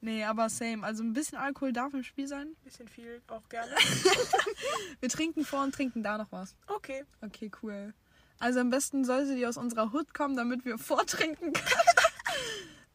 Nee, 0.00 0.24
aber 0.24 0.48
same. 0.48 0.84
Also 0.84 1.02
ein 1.02 1.12
bisschen 1.12 1.38
Alkohol 1.38 1.72
darf 1.72 1.92
im 1.94 2.02
Spiel 2.04 2.26
sein. 2.28 2.56
Bisschen 2.64 2.88
viel, 2.88 3.20
auch 3.28 3.48
gerne. 3.48 3.72
Wir 5.00 5.08
trinken 5.08 5.44
vor 5.44 5.62
und 5.62 5.74
trinken 5.74 6.02
da 6.02 6.18
noch 6.18 6.30
was. 6.32 6.54
Okay. 6.66 7.04
Okay, 7.20 7.50
cool. 7.62 7.94
Also 8.38 8.60
am 8.60 8.70
besten 8.70 9.04
sollte 9.04 9.34
die 9.34 9.46
aus 9.46 9.56
unserer 9.56 9.92
Hut 9.92 10.14
kommen, 10.14 10.36
damit 10.36 10.64
wir 10.64 10.78
vortrinken 10.78 11.52
können. 11.52 11.96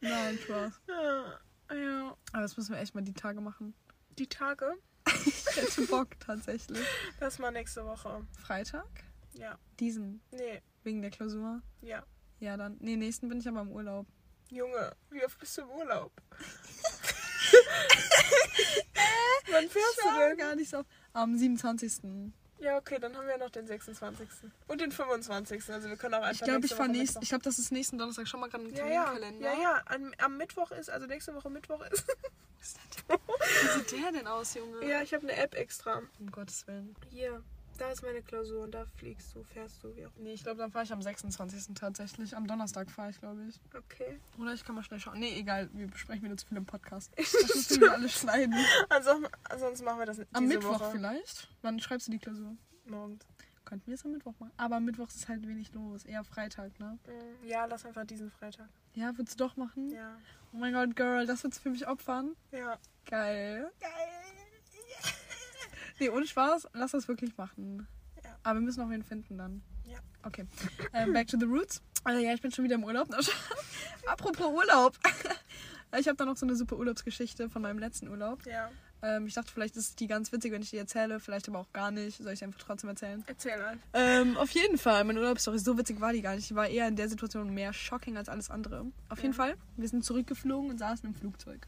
Nein, 0.00 0.38
Spaß. 0.42 0.72
Ja. 1.74 2.16
Aber 2.32 2.42
das 2.42 2.56
müssen 2.56 2.74
wir 2.74 2.80
echt 2.80 2.94
mal 2.94 3.02
die 3.02 3.12
Tage 3.12 3.40
machen. 3.40 3.74
Die 4.18 4.28
Tage, 4.28 4.74
Ich 5.26 5.44
hätte 5.56 5.82
Bock 5.90 6.18
tatsächlich. 6.20 6.78
das 7.20 7.38
mal 7.38 7.50
nächste 7.50 7.84
Woche. 7.84 8.26
Freitag? 8.38 8.86
Ja. 9.32 9.58
Diesen. 9.80 10.20
Nee, 10.30 10.62
Wegen 10.84 11.02
der 11.02 11.10
Klausur? 11.10 11.62
ja. 11.82 12.04
Ja, 12.40 12.56
dann. 12.56 12.76
Nee, 12.80 12.96
nächsten 12.96 13.28
bin 13.28 13.38
ich 13.38 13.48
aber 13.48 13.62
im 13.62 13.70
Urlaub. 13.70 14.06
Junge, 14.50 14.94
wie 15.10 15.24
oft 15.24 15.38
bist 15.38 15.56
du 15.56 15.62
im 15.62 15.70
Urlaub? 15.70 16.12
Wann 19.50 19.68
fährst 19.68 19.98
du 20.02 20.04
war 20.06 20.28
denn? 20.28 20.36
gar 20.38 20.54
nicht 20.56 20.70
so. 20.70 20.84
Am 21.12 21.36
27. 21.38 22.32
Ja, 22.64 22.78
okay, 22.78 22.98
dann 22.98 23.14
haben 23.14 23.26
wir 23.28 23.36
noch 23.36 23.50
den 23.50 23.66
26. 23.66 24.26
Und 24.68 24.80
den 24.80 24.90
25. 24.90 25.70
Also 25.70 25.90
wir 25.90 25.96
können 25.96 26.14
auch 26.14 26.22
einfach 26.22 26.40
Ich 26.40 26.48
glaube, 26.50 26.64
ich 26.64 26.74
fahre 26.74 26.88
nächst, 26.88 27.18
ich 27.20 27.28
glaube, 27.28 27.44
das 27.44 27.58
ist 27.58 27.70
nächsten 27.72 27.98
Donnerstag 27.98 28.26
schon 28.26 28.40
mal 28.40 28.48
gerade 28.48 28.64
ein 28.64 28.74
Ja, 28.74 28.86
ja, 28.86 29.04
Terminkalender. 29.04 29.52
ja, 29.52 29.60
ja. 29.60 29.82
Am, 29.84 30.14
am 30.16 30.36
Mittwoch 30.38 30.70
ist, 30.70 30.88
also 30.88 31.06
nächste 31.06 31.34
Woche 31.34 31.50
Mittwoch 31.50 31.82
ist. 31.90 32.06
Wie 33.06 33.78
sieht 33.78 33.92
der 33.92 34.12
denn 34.12 34.26
aus, 34.26 34.54
Junge? 34.54 34.88
ja, 34.88 35.02
ich 35.02 35.12
habe 35.12 35.24
eine 35.28 35.36
App 35.36 35.54
extra. 35.54 36.00
Um 36.18 36.30
Gottes 36.30 36.66
Willen. 36.66 36.96
Hier, 37.10 37.42
da 37.78 37.90
ist 37.90 38.02
meine 38.02 38.22
Klausur 38.22 38.64
und 38.64 38.72
da 38.72 38.84
fliegst 38.96 39.34
du, 39.34 39.42
fährst 39.44 39.82
du, 39.82 39.94
wie 39.96 40.06
auch 40.06 40.10
Nee, 40.16 40.32
ich 40.34 40.42
glaube, 40.42 40.58
dann 40.58 40.70
fahre 40.70 40.84
ich 40.84 40.92
am 40.92 41.02
26. 41.02 41.74
tatsächlich. 41.74 42.36
Am 42.36 42.46
Donnerstag 42.46 42.90
fahre 42.90 43.10
ich, 43.10 43.18
glaube 43.20 43.42
ich. 43.48 43.60
Okay. 43.76 44.18
Oder 44.38 44.52
ich 44.54 44.64
kann 44.64 44.74
mal 44.74 44.82
schnell 44.82 45.00
schauen. 45.00 45.18
Nee, 45.18 45.38
egal, 45.38 45.68
wir 45.72 45.86
besprechen 45.88 46.22
wieder 46.24 46.36
zu 46.36 46.46
viel 46.46 46.56
im 46.56 46.66
Podcast. 46.66 47.12
Das 47.16 47.32
müssen 47.54 47.80
wir 47.80 47.92
alles 47.92 48.12
schneiden. 48.20 48.54
Ansonsten, 48.88 49.26
ansonsten 49.44 49.84
machen 49.84 49.98
wir 49.98 50.06
das 50.06 50.18
Am 50.32 50.44
diese 50.44 50.54
Mittwoch 50.58 50.80
Woche. 50.80 50.90
vielleicht? 50.92 51.48
Wann 51.62 51.78
schreibst 51.80 52.06
du 52.08 52.12
die 52.12 52.18
Klausur? 52.18 52.56
Morgens. 52.86 53.24
Könnten 53.64 53.86
wir 53.86 53.94
es 53.94 54.04
am 54.04 54.12
Mittwoch 54.12 54.34
machen? 54.38 54.52
Aber 54.58 54.76
am 54.76 54.84
Mittwoch 54.84 55.08
ist 55.08 55.26
halt 55.28 55.46
wenig 55.48 55.72
los. 55.72 56.04
Eher 56.04 56.22
Freitag, 56.22 56.78
ne? 56.78 56.98
Mm, 57.06 57.46
Ja, 57.46 57.64
lass 57.64 57.84
einfach 57.86 58.04
diesen 58.04 58.30
Freitag. 58.30 58.68
Ja, 58.92 59.16
würdest 59.16 59.40
du 59.40 59.44
doch 59.44 59.56
machen? 59.56 59.90
Ja. 59.90 60.16
Oh 60.52 60.58
mein 60.58 60.72
Gott, 60.74 60.94
Girl, 60.94 61.26
das 61.26 61.42
würdest 61.42 61.60
du 61.60 61.62
für 61.62 61.70
mich 61.70 61.88
opfern? 61.88 62.36
Ja. 62.52 62.78
Geil. 63.06 63.70
Nee, 65.98 66.08
ohne 66.10 66.26
Spaß, 66.26 66.68
lass 66.72 66.92
das 66.92 67.08
wirklich 67.08 67.36
machen. 67.36 67.86
Ja. 68.22 68.30
Aber 68.42 68.58
wir 68.58 68.64
müssen 68.64 68.80
auch 68.82 68.90
wen 68.90 69.02
finden 69.02 69.38
dann. 69.38 69.62
Ja. 69.84 69.98
Okay. 70.22 70.46
Ähm, 70.92 71.12
back 71.12 71.28
to 71.28 71.38
the 71.38 71.44
roots. 71.46 71.82
Also 72.04 72.20
ja, 72.20 72.32
ich 72.34 72.40
bin 72.42 72.50
schon 72.50 72.64
wieder 72.64 72.74
im 72.76 72.84
Urlaub. 72.84 73.08
Apropos 74.06 74.46
Urlaub. 74.46 74.98
Ich 75.96 76.08
habe 76.08 76.16
da 76.16 76.24
noch 76.24 76.36
so 76.36 76.44
eine 76.44 76.56
super 76.56 76.76
Urlaubsgeschichte 76.76 77.48
von 77.48 77.62
meinem 77.62 77.78
letzten 77.78 78.08
Urlaub. 78.08 78.44
Ja. 78.46 78.68
Ähm, 79.00 79.28
ich 79.28 79.34
dachte, 79.34 79.52
vielleicht 79.52 79.76
ist 79.76 80.00
die 80.00 80.08
ganz 80.08 80.32
witzig, 80.32 80.50
wenn 80.50 80.60
ich 80.60 80.70
die 80.70 80.76
erzähle. 80.76 81.20
Vielleicht 81.20 81.48
aber 81.48 81.60
auch 81.60 81.72
gar 81.72 81.92
nicht. 81.92 82.16
Soll 82.20 82.32
ich 82.32 82.40
die 82.40 82.46
einfach 82.46 82.58
trotzdem 82.58 82.90
erzählen? 82.90 83.22
Erzähl 83.28 83.56
mal. 83.58 83.78
Ähm, 83.92 84.36
auf 84.36 84.50
jeden 84.50 84.76
Fall, 84.76 85.04
meine 85.04 85.20
Urlaubsstory, 85.20 85.60
so 85.60 85.78
witzig 85.78 86.00
war 86.00 86.12
die 86.12 86.20
gar 86.20 86.34
nicht. 86.34 86.50
Die 86.50 86.56
war 86.56 86.66
eher 86.66 86.88
in 86.88 86.96
der 86.96 87.08
Situation 87.08 87.54
mehr 87.54 87.72
shocking 87.72 88.16
als 88.16 88.28
alles 88.28 88.50
andere. 88.50 88.86
Auf 89.08 89.18
jeden 89.22 89.34
Ja. 89.34 89.36
Fall, 89.44 89.56
wir 89.76 89.88
sind 89.88 90.04
zurückgeflogen 90.04 90.68
und 90.70 90.78
saßen 90.78 91.08
im 91.08 91.14
Flugzeug. 91.14 91.64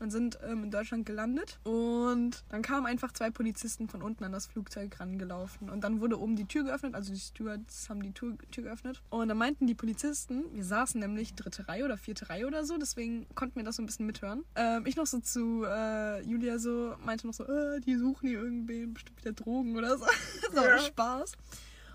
Und 0.00 0.10
sind 0.10 0.38
ähm, 0.46 0.64
in 0.64 0.70
Deutschland 0.70 1.06
gelandet. 1.06 1.58
Und 1.64 2.44
dann 2.50 2.62
kamen 2.62 2.86
einfach 2.86 3.12
zwei 3.12 3.30
Polizisten 3.30 3.88
von 3.88 4.02
unten 4.02 4.24
an 4.24 4.32
das 4.32 4.46
Flugzeug 4.46 4.98
rangelaufen. 5.00 5.70
Und 5.70 5.82
dann 5.82 6.00
wurde 6.00 6.20
oben 6.20 6.36
die 6.36 6.44
Tür 6.44 6.64
geöffnet, 6.64 6.94
also 6.94 7.12
die 7.12 7.18
Stewards 7.18 7.88
haben 7.90 8.02
die 8.02 8.12
Tür, 8.12 8.36
Tür 8.50 8.64
geöffnet. 8.64 9.02
Und 9.10 9.28
dann 9.28 9.38
meinten 9.38 9.66
die 9.66 9.74
Polizisten, 9.74 10.44
wir 10.52 10.64
saßen 10.64 11.00
nämlich 11.00 11.34
dritte 11.34 11.68
Reihe 11.68 11.84
oder 11.84 11.96
vierte 11.96 12.28
Reihe 12.30 12.46
oder 12.46 12.64
so, 12.64 12.78
deswegen 12.78 13.26
konnten 13.34 13.56
wir 13.56 13.64
das 13.64 13.76
so 13.76 13.82
ein 13.82 13.86
bisschen 13.86 14.06
mithören. 14.06 14.44
Ähm, 14.54 14.86
ich 14.86 14.96
noch 14.96 15.06
so 15.06 15.18
zu 15.20 15.64
äh, 15.66 16.22
Julia 16.22 16.58
so, 16.58 16.94
meinte 17.04 17.26
noch 17.26 17.34
so, 17.34 17.44
äh, 17.44 17.80
die 17.80 17.96
suchen 17.96 18.28
hier 18.28 18.40
irgendwen, 18.40 18.94
bestimmt 18.94 19.18
wieder 19.18 19.32
Drogen 19.32 19.76
oder 19.76 19.98
so. 19.98 20.06
so 20.52 20.60
Ja. 20.62 20.78
Spaß. 20.78 21.32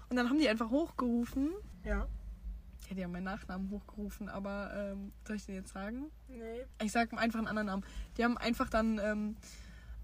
Und 0.10 0.18
dann 0.18 0.30
haben 0.30 0.40
die 0.40 0.50
einfach 0.50 0.70
hochgerufen. 0.70 1.52
Ja. 1.86 2.08
Ja, 2.90 2.96
die 2.96 3.04
haben 3.04 3.12
meinen 3.12 3.24
Nachnamen 3.24 3.70
hochgerufen, 3.70 4.30
aber 4.30 4.72
ähm, 4.76 5.12
soll 5.26 5.38
ich 5.38 5.46
den 5.46 5.56
jetzt 5.56 5.74
sagen? 5.74 6.12
Nee. 6.28 6.66
Ich 6.84 6.92
sag 6.92 7.14
einfach 7.14 7.40
einen 7.40 7.48
anderen 7.48 7.68
Namen. 7.68 7.86
Die 8.18 8.24
haben 8.24 8.38
einfach 8.38 8.70
dann 8.70 9.00
ähm, 9.00 9.36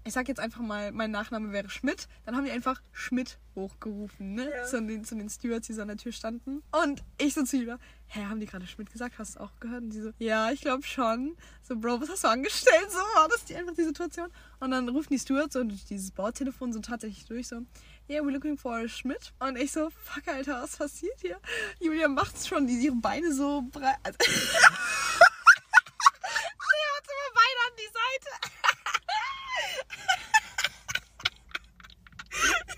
ich 0.04 0.12
sag 0.12 0.28
jetzt 0.28 0.40
einfach 0.40 0.60
mal, 0.60 0.92
mein 0.92 1.10
Nachname 1.10 1.52
wäre 1.52 1.68
Schmidt, 1.68 2.08
dann 2.24 2.36
haben 2.36 2.44
die 2.44 2.50
einfach 2.50 2.80
Schmidt 2.92 3.38
hochgerufen, 3.54 4.34
ne? 4.34 4.50
Ja. 4.50 4.64
Zu, 4.64 4.82
den, 4.82 5.04
zu 5.04 5.14
den 5.14 5.28
Stewards, 5.28 5.66
die 5.66 5.74
so 5.74 5.82
an 5.82 5.88
der 5.88 5.96
Tür 5.96 6.12
standen. 6.12 6.62
Und 6.72 7.02
ich 7.18 7.34
so 7.34 7.42
zu 7.42 7.56
ihr, 7.56 7.78
hä, 8.06 8.24
haben 8.24 8.40
die 8.40 8.46
gerade 8.46 8.66
Schmidt 8.66 8.90
gesagt? 8.90 9.18
Hast 9.18 9.36
du 9.36 9.40
auch 9.40 9.52
gehört? 9.60 9.82
Und 9.82 9.90
die 9.90 10.00
so, 10.00 10.12
ja, 10.18 10.50
ich 10.50 10.60
glaube 10.62 10.82
schon. 10.82 11.36
So, 11.62 11.76
Bro, 11.76 12.00
was 12.00 12.08
hast 12.08 12.24
du 12.24 12.28
angestellt? 12.28 12.90
So 12.90 12.98
war 12.98 13.28
das 13.28 13.44
die 13.44 13.56
einfach 13.56 13.74
die 13.74 13.84
Situation. 13.84 14.28
Und 14.58 14.70
dann 14.70 14.88
rufen 14.88 15.12
die 15.12 15.18
Stewards 15.18 15.52
durch 15.52 15.84
dieses 15.84 16.10
Bordtelefon 16.10 16.72
so 16.72 16.80
tatsächlich 16.80 17.26
durch, 17.26 17.48
so, 17.48 17.62
yeah, 18.08 18.22
we're 18.22 18.30
looking 18.30 18.56
for 18.56 18.88
Schmidt. 18.88 19.32
Und 19.38 19.56
ich 19.56 19.70
so, 19.72 19.90
fuck, 19.90 20.26
Alter, 20.28 20.62
was 20.62 20.76
passiert 20.76 21.20
hier? 21.20 21.38
Julia 21.78 22.08
macht's 22.08 22.48
schon, 22.48 22.66
die 22.66 22.74
ihre 22.78 22.96
Beine 22.96 23.32
so 23.32 23.62
breit. 23.70 23.98
Also, 24.02 24.18
sie 26.76 26.86
hat 26.96 27.04
immer 27.06 27.30
Beine 27.34 27.60
an 27.66 27.74
die 27.76 27.90
Seite. 27.98 28.30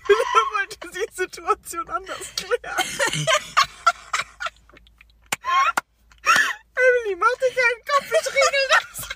Er 0.09 0.43
wollte 0.57 0.77
die 0.91 1.07
Situation 1.13 1.87
anders 1.89 2.35
klären. 2.35 2.52
Emily, 6.75 7.15
mach 7.17 7.35
dir 7.39 7.51
keinen 7.53 7.83
Kopf, 7.85 8.11
ich 8.11 8.27
regel 8.33 8.65
das. 8.73 9.09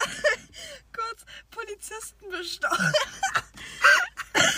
kurz 0.96 1.24
Polizisten 1.50 2.28
bestochen. 2.30 2.92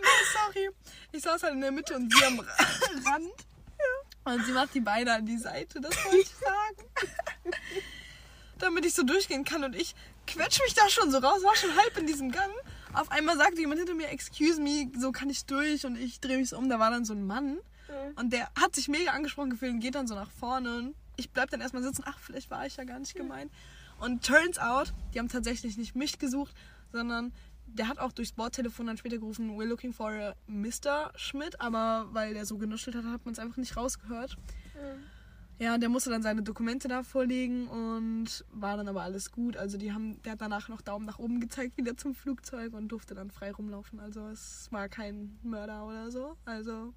nee, 0.00 0.24
sorry. 0.32 0.70
Ich 1.12 1.22
saß 1.22 1.42
halt 1.42 1.52
in 1.54 1.60
der 1.60 1.70
Mitte 1.72 1.94
und 1.94 2.12
sie 2.12 2.24
am 2.24 2.40
Ra- 2.40 2.56
Rand. 3.06 3.32
Und 4.24 4.44
sie 4.46 4.52
macht 4.52 4.72
die 4.74 4.80
Beine 4.80 5.12
an 5.14 5.26
die 5.26 5.36
Seite, 5.36 5.80
das 5.80 5.94
wollte 6.04 6.16
ich 6.18 6.28
sagen. 6.28 6.90
Damit 8.58 8.86
ich 8.86 8.94
so 8.94 9.02
durchgehen 9.02 9.44
kann 9.44 9.62
und 9.64 9.76
ich 9.76 9.94
quetsch 10.26 10.60
mich 10.62 10.72
da 10.74 10.88
schon 10.88 11.10
so 11.10 11.18
raus, 11.18 11.42
war 11.42 11.54
schon 11.54 11.76
halb 11.76 11.98
in 11.98 12.06
diesem 12.06 12.32
Gang. 12.32 12.50
Auf 12.94 13.10
einmal 13.10 13.36
sagte 13.36 13.60
jemand 13.60 13.80
hinter 13.80 13.94
mir, 13.94 14.08
excuse 14.08 14.60
me, 14.60 14.90
so 14.98 15.12
kann 15.12 15.28
ich 15.30 15.46
durch 15.46 15.84
und 15.84 15.96
ich 15.96 16.20
drehe 16.20 16.38
mich 16.38 16.50
so 16.50 16.58
um, 16.58 16.68
da 16.68 16.78
war 16.78 16.90
dann 16.90 17.04
so 17.04 17.12
ein 17.12 17.26
Mann. 17.26 17.58
Und 18.16 18.32
der 18.32 18.48
hat 18.58 18.74
sich 18.74 18.88
mega 18.88 19.12
angesprochen 19.12 19.50
gefühlt 19.50 19.72
und 19.72 19.80
geht 19.80 19.94
dann 19.94 20.06
so 20.06 20.14
nach 20.14 20.30
vorne. 20.30 20.78
Und 20.78 20.94
ich 21.16 21.30
bleib 21.30 21.50
dann 21.50 21.60
erstmal 21.60 21.82
sitzen. 21.82 22.02
Ach, 22.06 22.18
vielleicht 22.18 22.50
war 22.50 22.66
ich 22.66 22.76
ja 22.76 22.84
gar 22.84 22.98
nicht 22.98 23.14
gemeint. 23.14 23.52
Und 24.00 24.24
turns 24.24 24.58
out, 24.58 24.92
die 25.12 25.18
haben 25.18 25.28
tatsächlich 25.28 25.76
nicht 25.76 25.94
mich 25.94 26.18
gesucht, 26.18 26.54
sondern 26.92 27.32
der 27.66 27.88
hat 27.88 27.98
auch 27.98 28.12
durchs 28.12 28.32
Bordtelefon 28.32 28.86
dann 28.86 28.96
später 28.96 29.18
gerufen, 29.18 29.56
we're 29.56 29.64
looking 29.64 29.92
for 29.92 30.10
a 30.10 30.34
Mr. 30.46 31.12
Schmidt. 31.16 31.60
Aber 31.60 32.08
weil 32.12 32.34
der 32.34 32.46
so 32.46 32.58
genuschelt 32.58 32.96
hat, 32.96 33.04
hat 33.04 33.24
man 33.24 33.32
es 33.32 33.38
einfach 33.38 33.56
nicht 33.56 33.76
rausgehört. 33.76 34.36
Ja, 35.64 35.78
der 35.78 35.88
musste 35.88 36.10
dann 36.10 36.22
seine 36.22 36.42
Dokumente 36.42 36.88
da 36.88 37.02
vorlegen 37.02 37.68
und 37.68 38.44
war 38.52 38.76
dann 38.76 38.86
aber 38.86 39.00
alles 39.00 39.32
gut. 39.32 39.56
Also 39.56 39.78
die 39.78 39.94
haben, 39.94 40.20
der 40.20 40.32
hat 40.32 40.42
danach 40.42 40.68
noch 40.68 40.82
Daumen 40.82 41.06
nach 41.06 41.18
oben 41.18 41.40
gezeigt, 41.40 41.78
wieder 41.78 41.96
zum 41.96 42.14
Flugzeug 42.14 42.74
und 42.74 42.88
durfte 42.88 43.14
dann 43.14 43.30
frei 43.30 43.50
rumlaufen. 43.50 43.98
Also 43.98 44.28
es 44.28 44.68
war 44.72 44.90
kein 44.90 45.38
Mörder 45.42 45.86
oder 45.86 46.10
so. 46.10 46.36
Also 46.44 46.92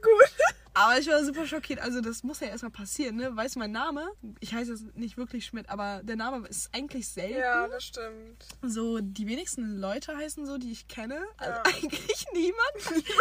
Gut. 0.00 0.31
Aber 0.74 0.98
ich 0.98 1.06
war 1.08 1.24
super 1.24 1.46
schockiert. 1.46 1.80
Also, 1.80 2.00
das 2.00 2.22
muss 2.22 2.40
ja 2.40 2.48
erstmal 2.48 2.70
passieren, 2.70 3.16
ne? 3.16 3.34
Weißt 3.36 3.56
du, 3.56 3.60
mein 3.60 3.72
Name, 3.72 4.06
ich 4.40 4.54
heiße 4.54 4.72
jetzt 4.72 4.96
nicht 4.96 5.16
wirklich 5.16 5.44
Schmidt, 5.46 5.68
aber 5.68 6.00
der 6.02 6.16
Name 6.16 6.46
ist 6.48 6.70
eigentlich 6.74 7.08
selten. 7.08 7.38
Ja, 7.38 7.68
das 7.68 7.84
stimmt. 7.84 8.44
So, 8.62 9.00
die 9.00 9.26
wenigsten 9.26 9.78
Leute 9.78 10.16
heißen 10.16 10.46
so, 10.46 10.58
die 10.58 10.72
ich 10.72 10.88
kenne. 10.88 11.20
Also 11.36 11.52
Ja. 11.52 11.62
eigentlich 11.64 12.24
niemand. 12.32 13.06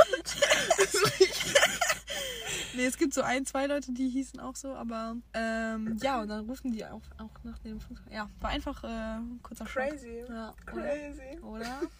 nee, 2.75 2.85
es 2.85 2.97
gibt 2.97 3.13
so 3.13 3.21
ein, 3.21 3.45
zwei 3.45 3.67
Leute, 3.67 3.91
die 3.91 4.09
hießen 4.09 4.39
auch 4.39 4.55
so, 4.55 4.73
aber 4.73 5.15
ähm, 5.33 5.97
ja, 6.01 6.21
und 6.21 6.29
dann 6.29 6.45
rufen 6.45 6.71
die 6.71 6.85
auch, 6.85 7.01
auch 7.17 7.29
nach 7.43 7.57
dem 7.59 7.79
Flugzeug. 7.79 8.07
Ja, 8.11 8.29
war 8.39 8.49
einfach 8.51 8.83
äh, 8.83 9.19
kurzer. 9.43 9.65
Crazy. 9.65 10.23
Ja, 10.27 10.53
oder? 10.71 10.81
Crazy. 10.83 11.39
oder? 11.41 11.81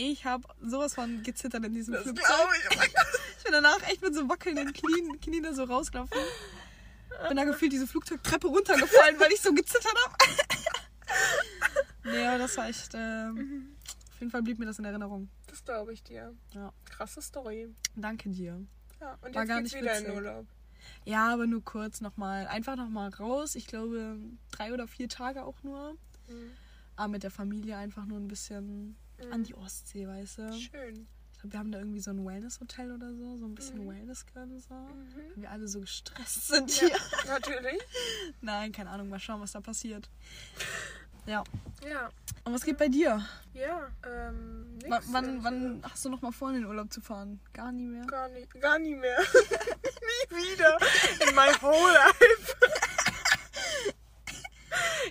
Ich 0.00 0.24
habe 0.24 0.46
sowas 0.62 0.94
von 0.94 1.24
gezittert 1.24 1.64
in 1.64 1.74
diesem 1.74 1.94
Das 1.94 2.04
Flugzeug. 2.04 2.26
ich. 2.70 2.78
Oh. 2.78 2.82
Ich 3.38 3.44
bin 3.44 3.52
danach 3.52 3.82
echt 3.88 4.02
mit 4.02 4.14
so 4.14 4.28
wackelnden 4.28 4.72
Knien, 4.72 5.18
Knien 5.20 5.42
da 5.42 5.54
so 5.54 5.64
rausgelaufen. 5.64 6.16
Bin 7.28 7.36
da 7.36 7.44
gefühlt 7.44 7.72
diese 7.72 7.86
Flugzeugtreppe 7.86 8.46
runtergefallen, 8.46 9.18
weil 9.18 9.32
ich 9.32 9.40
so 9.40 9.52
gezittert 9.54 9.94
habe. 10.04 10.14
nee, 12.04 12.26
aber 12.26 12.38
das 12.38 12.56
war 12.58 12.68
echt. 12.68 12.90
Ähm, 12.94 13.74
auf 14.12 14.20
jeden 14.20 14.30
Fall 14.30 14.42
blieb 14.42 14.58
mir 14.58 14.66
das 14.66 14.78
in 14.78 14.84
Erinnerung. 14.84 15.28
Das 15.46 15.64
glaube 15.64 15.92
ich 15.94 16.02
dir. 16.02 16.34
Ja. 16.52 16.72
Krasse 16.84 17.22
Story. 17.22 17.74
Danke 17.96 18.28
dir. 18.28 18.60
Ja, 19.00 19.14
und 19.22 19.34
War 19.34 19.42
jetzt 19.42 19.48
gar 19.48 19.62
geht's 19.62 19.72
nicht 19.72 19.82
wieder 19.82 19.96
in 19.98 20.04
witzig. 20.04 20.16
Urlaub. 20.16 20.46
Ja, 21.06 21.32
aber 21.32 21.46
nur 21.46 21.64
kurz 21.64 22.00
nochmal. 22.02 22.46
Einfach 22.48 22.76
nochmal 22.76 23.08
raus. 23.10 23.54
Ich 23.54 23.66
glaube, 23.66 24.16
drei 24.52 24.72
oder 24.74 24.86
vier 24.86 25.08
Tage 25.08 25.42
auch 25.44 25.60
nur. 25.62 25.94
Mhm. 26.28 26.52
Aber 26.96 27.08
mit 27.08 27.22
der 27.22 27.30
Familie 27.30 27.76
einfach 27.78 28.04
nur 28.04 28.18
ein 28.18 28.28
bisschen 28.28 28.96
an 29.30 29.42
die 29.44 29.54
Ostsee, 29.54 30.06
weißt 30.06 30.38
du? 30.38 30.52
Schön. 30.54 31.06
Ich 31.32 31.40
glaube, 31.40 31.52
wir 31.52 31.58
haben 31.60 31.70
da 31.72 31.78
irgendwie 31.78 32.00
so 32.00 32.10
ein 32.10 32.26
Wellness-Hotel 32.26 32.90
oder 32.92 33.14
so. 33.14 33.36
So 33.38 33.44
ein 33.46 33.54
bisschen 33.54 33.84
Mhm. 33.84 33.90
Wellness 33.90 34.26
gönnen. 34.26 34.58
So. 34.60 34.74
Mhm. 34.74 35.14
Weil 35.14 35.42
wir 35.42 35.50
alle 35.50 35.68
so 35.68 35.80
gestresst 35.80 36.48
sind 36.48 36.80
Ja, 36.80 36.88
hier. 36.88 36.96
natürlich. 37.28 37.80
Nein, 38.40 38.72
keine 38.72 38.90
Ahnung. 38.90 39.08
Mal 39.08 39.20
schauen, 39.20 39.40
was 39.40 39.52
da 39.52 39.60
passiert. 39.60 40.08
Ja. 41.26 41.44
Ja. 41.88 42.10
Und 42.44 42.54
was 42.54 42.64
geht 42.64 42.78
bei 42.78 42.88
dir? 42.88 43.24
Ja, 43.52 43.88
ähm, 44.06 44.78
nix. 44.78 44.88
W 45.08 45.12
wann, 45.12 45.44
wann 45.44 45.82
hast 45.84 46.04
du 46.04 46.08
noch 46.08 46.22
mal 46.22 46.32
vor, 46.32 46.48
in 46.48 46.54
den 46.56 46.64
Urlaub 46.64 46.90
zu 46.92 47.00
fahren? 47.02 47.38
Gar 47.52 47.70
nie 47.70 47.84
mehr? 47.86 48.04
Gar 48.06 48.28
nicht, 48.30 48.60
gar 48.60 48.78
nie 48.78 48.94
mehr. 48.96 49.18
Nie 50.30 50.36
wieder. 50.36 50.78
In 51.28 51.34
my 51.34 51.52
whole 51.60 51.92
life. 51.92 52.56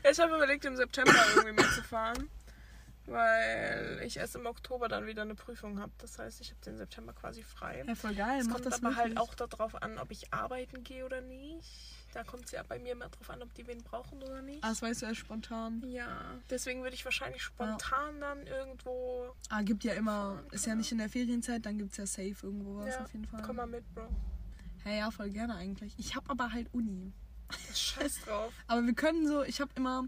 ja, 0.04 0.10
ich 0.12 0.20
habe 0.20 0.36
überlegt, 0.36 0.66
im 0.66 0.76
September 0.76 1.14
irgendwie 1.36 1.54
mitzufahren. 1.62 2.30
Weil 3.08 4.02
ich 4.06 4.18
erst 4.18 4.36
im 4.36 4.46
Oktober 4.46 4.90
dann 4.90 5.08
wieder 5.08 5.22
eine 5.22 5.34
Prüfung 5.34 5.80
habe. 5.80 5.94
Das 5.98 6.20
heißt, 6.20 6.42
ich 6.42 6.52
habe 6.52 6.60
den 6.66 6.78
September 6.78 7.14
quasi 7.14 7.42
frei. 7.42 7.84
Ja, 7.88 7.96
voll 7.96 8.14
geil. 8.14 8.42
Es 8.42 8.50
kommt 8.50 8.66
das 8.66 8.76
aber 8.76 8.96
wirklich. 8.96 8.98
halt 8.98 9.18
auch 9.18 9.34
darauf 9.34 9.82
an, 9.82 9.98
ob 9.98 10.12
ich 10.12 10.34
arbeiten 10.34 10.84
gehe 10.84 11.06
oder 11.06 11.22
nicht. 11.22 11.70
Da 12.14 12.24
kommt 12.24 12.46
es 12.46 12.52
ja 12.52 12.64
bei 12.64 12.80
mir 12.80 12.92
immer 12.94 13.08
drauf 13.08 13.30
an, 13.30 13.42
ob 13.42 13.54
die 13.54 13.66
wen 13.66 13.82
brauchen 13.82 14.22
oder 14.22 14.42
nicht. 14.42 14.64
Ah, 14.64 14.70
das 14.70 14.82
weißt 14.82 15.02
du 15.02 15.06
erst 15.06 15.20
spontan. 15.20 15.84
Ja, 15.88 16.36
deswegen 16.50 16.84
würde 16.84 16.96
ich 16.96 17.06
wahrscheinlich 17.06 17.42
spontan 17.42 18.20
dann 18.20 18.46
irgendwo. 18.46 19.34
Ah, 19.50 19.62
gibt 19.62 19.84
ja 19.84 19.94
immer. 19.94 20.44
Ist 20.52 20.66
ja 20.66 20.76
nicht 20.76 20.92
in 20.92 20.98
der 20.98 21.10
Ferienzeit, 21.10 21.66
dann 21.66 21.78
gibt's 21.78 21.98
ja 21.98 22.06
safe 22.06 22.36
irgendwo 22.42 22.78
was 22.80 22.96
Ja, 22.96 23.04
auf 23.04 23.14
jeden 23.14 23.26
Fall. 23.26 23.42
Komm 23.42 23.56
mal 23.56 23.68
mit, 23.68 23.84
Bro. 23.94 24.08
Hey, 24.84 25.00
ja, 25.00 25.12
voll 25.12 25.30
gerne 25.30 25.56
eigentlich. 25.56 25.94
Ich 25.98 26.16
hab 26.16 26.30
aber 26.30 26.52
halt 26.52 26.74
Uni. 26.74 27.14
Scheiß 27.74 28.22
drauf. 28.22 28.54
Aber 28.68 28.86
wir 28.86 28.94
können 28.94 29.28
so, 29.28 29.44
ich 29.44 29.62
habe 29.62 29.72
immer 29.76 30.06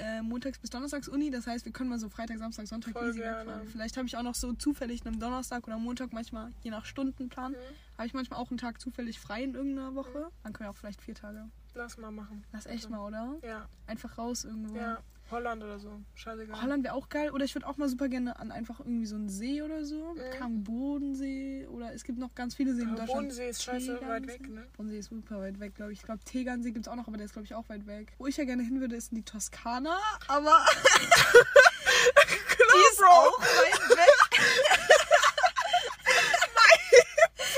äh, 0.00 0.22
montags 0.22 0.58
bis 0.58 0.70
donnerstags 0.70 1.08
Uni, 1.08 1.30
das 1.30 1.46
heißt, 1.46 1.64
wir 1.64 1.72
können 1.72 1.90
mal 1.90 1.98
so 1.98 2.08
Freitag, 2.08 2.38
Samstag, 2.38 2.66
Sonntag 2.66 2.92
Voll 2.94 3.10
easy 3.10 3.18
gerne. 3.18 3.40
wegfahren. 3.46 3.68
Vielleicht 3.68 3.96
habe 3.96 4.06
ich 4.08 4.16
auch 4.16 4.22
noch 4.22 4.34
so 4.34 4.52
zufällig 4.54 5.04
einen 5.06 5.20
Donnerstag 5.20 5.66
oder 5.66 5.78
Montag 5.78 6.12
manchmal, 6.12 6.52
je 6.62 6.70
nach 6.70 6.84
Stundenplan, 6.84 7.52
Mhm. 7.52 7.56
habe 7.98 8.06
ich 8.06 8.14
manchmal 8.14 8.40
auch 8.40 8.50
einen 8.50 8.58
Tag 8.58 8.80
zufällig 8.80 9.20
frei 9.20 9.42
in 9.44 9.54
irgendeiner 9.54 9.94
Woche. 9.94 10.30
Dann 10.42 10.52
können 10.52 10.66
wir 10.68 10.70
auch 10.70 10.76
vielleicht 10.76 11.02
vier 11.02 11.14
Tage. 11.14 11.48
Lass 11.74 11.98
mal 11.98 12.10
machen. 12.10 12.42
Lass 12.52 12.66
echt 12.66 12.86
Also, 12.86 12.88
mal, 12.96 13.06
oder? 13.06 13.36
Ja, 13.46 13.68
Einfach 13.86 14.18
raus 14.18 14.44
irgendwo. 14.44 14.76
ja. 14.76 14.98
Holland 15.30 15.62
oder 15.62 15.78
so. 15.78 16.00
Scheißegal. 16.14 16.62
Holland 16.62 16.84
wäre 16.84 16.94
auch 16.94 17.08
geil. 17.08 17.30
Oder 17.30 17.44
ich 17.44 17.54
würde 17.54 17.66
auch 17.66 17.76
mal 17.76 17.88
super 17.88 18.08
gerne 18.08 18.38
an 18.38 18.50
einfach 18.50 18.80
irgendwie 18.80 19.06
so 19.06 19.16
einen 19.16 19.28
See 19.28 19.62
oder 19.62 19.84
so. 19.84 20.14
Mhm. 20.14 20.64
Bodensee. 20.64 21.66
Oder 21.66 21.92
es 21.94 22.04
gibt 22.04 22.18
noch 22.18 22.34
ganz 22.34 22.54
viele 22.54 22.74
Seen 22.74 22.88
in 22.88 22.90
Aber 22.90 23.00
Deutschland. 23.00 23.20
Bodensee 23.28 23.48
ist 23.48 23.62
scheiße 23.62 23.86
Tegernsee. 23.98 24.08
weit 24.08 24.26
weg, 24.26 24.48
ne? 24.48 24.66
Bodensee 24.76 24.98
ist 24.98 25.08
super 25.10 25.40
weit 25.40 25.60
weg, 25.60 25.74
glaube 25.74 25.92
ich. 25.92 25.98
Ich 26.00 26.04
glaube, 26.04 26.22
Tegernsee 26.24 26.72
gibt 26.72 26.86
es 26.86 26.92
auch 26.92 26.96
noch, 26.96 27.06
aber 27.06 27.16
der 27.16 27.26
ist, 27.26 27.32
glaube 27.32 27.46
ich, 27.46 27.54
auch 27.54 27.68
weit 27.68 27.86
weg. 27.86 28.12
Wo 28.18 28.26
ich 28.26 28.36
ja 28.36 28.44
gerne 28.44 28.62
hin 28.62 28.80
würde, 28.80 28.96
ist 28.96 29.12
in 29.12 29.16
die 29.16 29.24
Toskana. 29.24 29.98
Aber 30.28 30.64
die 30.94 32.82
ist 32.92 33.02
auch 33.04 33.38
weit 33.40 33.96
weg. 33.96 34.40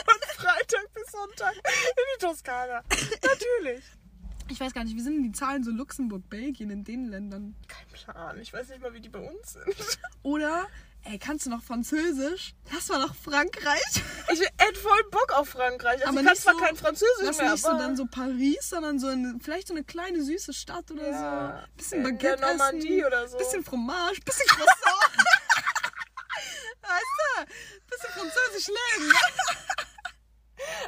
Von 0.05 0.17
Freitag 0.37 0.93
bis 0.95 1.11
Sonntag 1.11 1.55
in 1.55 1.63
die 2.17 2.27
Toskana. 2.27 2.83
Natürlich. 3.23 3.85
Ich 4.53 4.61
weiß 4.61 4.75
gar 4.75 4.85
nicht, 4.85 4.95
wie 4.95 5.01
sind 5.01 5.15
denn 5.15 5.23
die 5.25 5.33
Zahlen 5.33 5.65
so 5.65 5.71
Luxemburg, 5.71 6.29
Belgien 6.29 6.69
in 6.71 6.85
den 6.85 7.07
Ländern? 7.07 7.57
Kein 7.69 7.87
Plan. 7.89 8.39
Ich 8.39 8.53
weiß 8.53 8.69
nicht 8.69 8.83
mal, 8.83 8.93
wie 8.93 9.01
die 9.01 9.09
bei 9.09 9.19
uns 9.19 9.55
sind. 9.55 9.65
Oder, 10.23 10.67
ey, 11.05 11.19
kannst 11.19 11.47
du 11.47 11.51
noch 11.51 11.63
Französisch? 11.63 12.55
Lass 12.71 12.89
mal 12.89 12.99
nach 12.99 13.15
Frankreich. 13.15 13.81
Ich 14.31 14.41
hätte 14.41 14.79
voll 14.79 15.03
Bock 15.11 15.33
auf 15.37 15.49
Frankreich. 15.49 16.07
Also 16.07 16.09
Aber 16.09 16.21
ich 16.21 16.27
kann 16.27 16.37
zwar 16.37 16.55
so- 16.55 16.61
kein 16.61 16.77
Französisch 16.77 17.23
Lass 17.25 17.39
mehr, 17.39 17.53
nicht 17.53 17.63
so 17.63 17.69
aber 17.71 17.79
dann 17.79 17.97
so 17.97 18.05
Paris, 18.07 18.69
sondern 18.69 18.99
so 18.99 19.07
eine, 19.09 19.39
vielleicht 19.43 19.69
so 19.69 19.75
eine 19.75 19.85
kleine 19.85 20.23
süße 20.23 20.53
Stadt 20.53 20.91
oder 20.91 21.09
Ja, 21.11 21.61
so. 21.67 21.77
Bisschen 21.79 21.99
in 21.99 22.05
Baguette 22.05 22.37
der 22.41 22.51
Normandie 22.53 22.99
essen, 23.01 23.07
oder 23.07 23.29
so. 23.29 23.39
Bisschen 23.39 23.65
Fromage, 23.65 24.21
bisschen 24.25 24.47
Croissant. 24.49 25.17
weißt 26.83 27.03
du? 27.19 27.45
Bisschen 27.91 28.11
französisch 28.11 28.69
leben. 28.69 29.13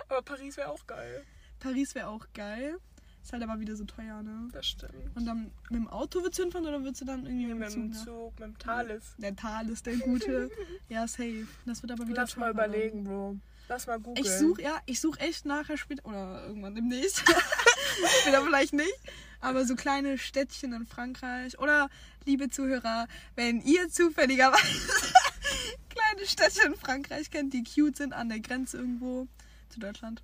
Aber 0.08 0.22
Paris 0.22 0.56
wäre 0.56 0.68
auch 0.70 0.86
geil. 0.86 1.24
Paris 1.60 1.94
wäre 1.94 2.08
auch 2.08 2.26
geil. 2.34 2.78
Ist 3.24 3.32
halt 3.32 3.42
aber 3.42 3.58
wieder 3.58 3.74
so 3.74 3.84
teuer, 3.84 4.22
ne? 4.22 4.48
Das 4.52 4.66
stimmt. 4.66 4.92
Und 5.16 5.24
dann 5.24 5.50
mit 5.70 5.80
dem 5.80 5.88
Auto 5.88 6.20
würdest 6.20 6.38
du 6.38 6.42
hinfahren 6.42 6.66
oder 6.68 6.82
würdest 6.84 7.00
du 7.00 7.06
dann 7.06 7.24
irgendwie 7.24 7.46
mit 7.46 7.58
Mit 7.58 7.72
dem 7.74 7.92
Zug? 7.94 7.98
ne? 7.98 8.04
Zug, 8.04 8.32
mit 8.38 8.48
dem 8.48 8.58
Thales. 8.58 9.14
Der 9.16 9.34
Tal 9.34 9.70
ist 9.70 9.86
der 9.86 9.96
Gute. 9.96 10.50
ja, 10.90 11.08
safe. 11.08 11.46
Das 11.64 11.82
wird 11.82 11.92
aber 11.92 12.06
wieder 12.06 12.20
Lass 12.20 12.36
mal 12.36 12.52
teurer. 12.52 12.66
überlegen, 12.66 13.04
Bro. 13.04 13.38
Lass 13.66 13.86
mal 13.86 13.98
googeln. 13.98 14.22
Ich 14.26 14.30
suche, 14.30 14.60
ja, 14.60 14.78
ich 14.84 15.00
suche 15.00 15.20
echt 15.20 15.46
nachher 15.46 15.78
später 15.78 16.04
oder 16.04 16.44
irgendwann 16.46 16.74
demnächst 16.74 17.22
Wieder 18.26 18.42
vielleicht 18.42 18.74
nicht. 18.74 18.92
Aber 19.40 19.64
so 19.64 19.74
kleine 19.74 20.18
Städtchen 20.18 20.74
in 20.74 20.84
Frankreich. 20.86 21.58
Oder, 21.58 21.88
liebe 22.26 22.50
Zuhörer, 22.50 23.08
wenn 23.36 23.62
ihr 23.62 23.88
zufälligerweise 23.88 24.62
kleine 25.88 26.26
Städtchen 26.26 26.72
in 26.72 26.78
Frankreich 26.78 27.30
kennt, 27.30 27.54
die 27.54 27.64
cute 27.64 27.96
sind 27.96 28.12
an 28.12 28.28
der 28.28 28.40
Grenze 28.40 28.76
irgendwo 28.78 29.28
zu 29.70 29.80
Deutschland, 29.80 30.22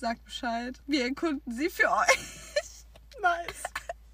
sagt 0.00 0.24
Bescheid. 0.24 0.80
Wir 0.86 1.04
erkunden 1.04 1.52
sie 1.52 1.70
für 1.70 1.90
euch. 1.90 2.18
Nice. 3.22 3.62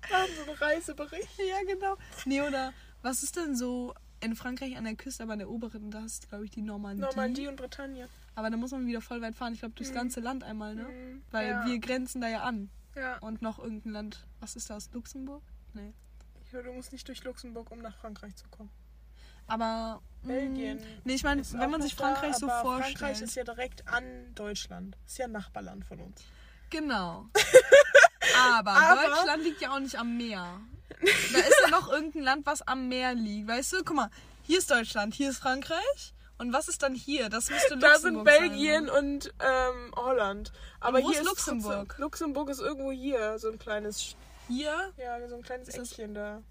Wir 0.09 0.17
haben 0.17 0.33
so 0.35 0.51
einen 0.51 0.59
Reisebericht. 0.59 1.29
Ja, 1.39 1.63
genau. 1.65 1.97
Nee, 2.25 2.43
oder 2.43 2.73
was 3.03 3.23
ist 3.23 3.37
denn 3.37 3.55
so 3.55 3.95
in 4.19 4.35
Frankreich 4.35 4.77
an 4.77 4.83
der 4.83 4.97
Küste, 4.97 5.23
aber 5.23 5.35
an 5.35 5.39
der 5.39 5.49
oberen, 5.49 5.93
da 5.93 6.05
ist, 6.05 6.29
glaube 6.29 6.45
ich, 6.45 6.51
die 6.51 6.63
Normandie. 6.63 7.03
Normandie 7.03 7.47
und 7.47 7.55
Bretagne. 7.55 8.09
Aber 8.35 8.51
da 8.51 8.57
muss 8.57 8.73
man 8.73 8.85
wieder 8.87 9.01
voll 9.01 9.23
weit 9.23 9.37
fahren. 9.37 9.53
Ich 9.53 9.61
glaube, 9.61 9.77
durchs 9.77 9.93
ganze 9.93 10.19
Land 10.19 10.43
einmal, 10.43 10.75
ne? 10.75 10.89
Mhm. 10.89 11.23
Weil 11.31 11.51
ja. 11.51 11.67
wir 11.67 11.79
grenzen 11.79 12.21
da 12.21 12.29
ja 12.29 12.43
an. 12.43 12.69
Ja. 12.97 13.19
Und 13.19 13.43
noch 13.43 13.61
irgendein 13.61 13.93
Land. 13.93 14.27
Was 14.41 14.57
ist 14.57 14.71
das? 14.71 14.93
Luxemburg? 14.93 15.43
Nee. 15.75 15.93
Ich 16.45 16.53
höre, 16.53 16.65
du 16.65 16.73
musst 16.73 16.93
nicht 16.93 17.07
durch 17.07 17.23
Luxemburg, 17.23 17.71
um 17.71 17.79
nach 17.79 17.97
Frankreich 17.97 18.35
zu 18.35 18.49
kommen. 18.49 18.71
Aber. 19.47 20.01
mh, 20.23 20.29
Belgien. 20.29 20.81
Nee, 21.05 21.15
ich 21.15 21.23
meine, 21.25 21.41
Ist 21.43 21.59
wenn 21.59 21.71
man 21.71 21.83
sich 21.83 21.95
Frankreich 21.95 22.33
da, 22.33 22.39
so 22.39 22.49
vorstellt. 22.49 22.99
Frankreich 22.99 23.23
ist 23.23 23.35
ja 23.37 23.45
direkt 23.45 23.87
an 23.89 24.35
Deutschland. 24.35 24.97
Ist 25.07 25.19
ja 25.19 25.27
ein 25.27 25.33
Nachbarland 25.33 25.85
von 25.85 26.01
uns. 26.01 26.23
Genau. 26.71 27.27
Aber, 28.59 28.73
Aber- 28.73 29.03
Deutschland 29.09 29.43
liegt 29.45 29.61
ja 29.61 29.71
auch 29.75 29.79
nicht 29.79 29.97
am 29.99 30.17
Meer. 30.17 30.61
Da 31.01 31.39
ist 31.41 31.61
ja 31.65 31.71
noch 31.71 31.91
irgendein 31.91 32.23
Land, 32.23 32.47
was 32.47 32.63
am 32.63 32.89
Meer 32.89 33.15
liegt. 33.15 33.49
Weißt 33.49 33.73
du, 33.73 33.85
guck 33.85 33.97
mal, 33.97 34.11
hier 34.43 34.59
ist 34.59 34.71
Deutschland, 34.71 35.15
hier 35.15 35.31
ist 35.31 35.39
Frankreich. 35.39 36.13
Und 36.39 36.53
was 36.53 36.69
ist 36.69 36.83
dann 36.83 36.95
hier? 36.95 37.29
Das 37.31 37.49
müsste 37.49 37.79
Da 37.79 37.99
sind 37.99 38.15
Luxemburg 38.15 38.25
Belgien 38.25 38.87
sein. 38.89 38.95
und 38.97 39.35
ähm, 39.41 39.93
Holland. 39.97 40.53
Aber 40.81 41.03
wo 41.03 41.11
hier 41.11 41.21
ist 41.21 41.27
trotzdem- 41.27 41.55
Luxemburg? 41.61 41.95
Luxemburg 41.99 42.51
ist 42.51 42.61
irgendwo 42.61 42.91
hier, 42.93 43.39
so 43.39 43.51
ein 43.51 43.59
kleines, 43.59 44.17
Hier, 44.49 44.93
ja, 44.99 45.29
so 45.29 45.37
ein 45.37 45.43
kleines 45.43 45.69
Ist 45.69 45.93
Eckchen 45.93 46.15
da. 46.15 46.43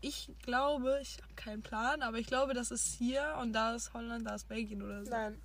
Ich 0.00 0.30
glaube, 0.42 0.98
ich 1.02 1.18
habe 1.22 1.34
keinen 1.34 1.62
Plan, 1.62 2.02
aber 2.02 2.18
ich 2.18 2.26
glaube, 2.26 2.54
das 2.54 2.70
ist 2.70 2.94
hier 2.98 3.36
und 3.40 3.52
da 3.52 3.74
ist 3.74 3.92
Holland, 3.94 4.26
da 4.26 4.34
ist 4.34 4.48
Belgien 4.48 4.82
oder 4.82 5.04
so. 5.04 5.10
Nein, 5.10 5.40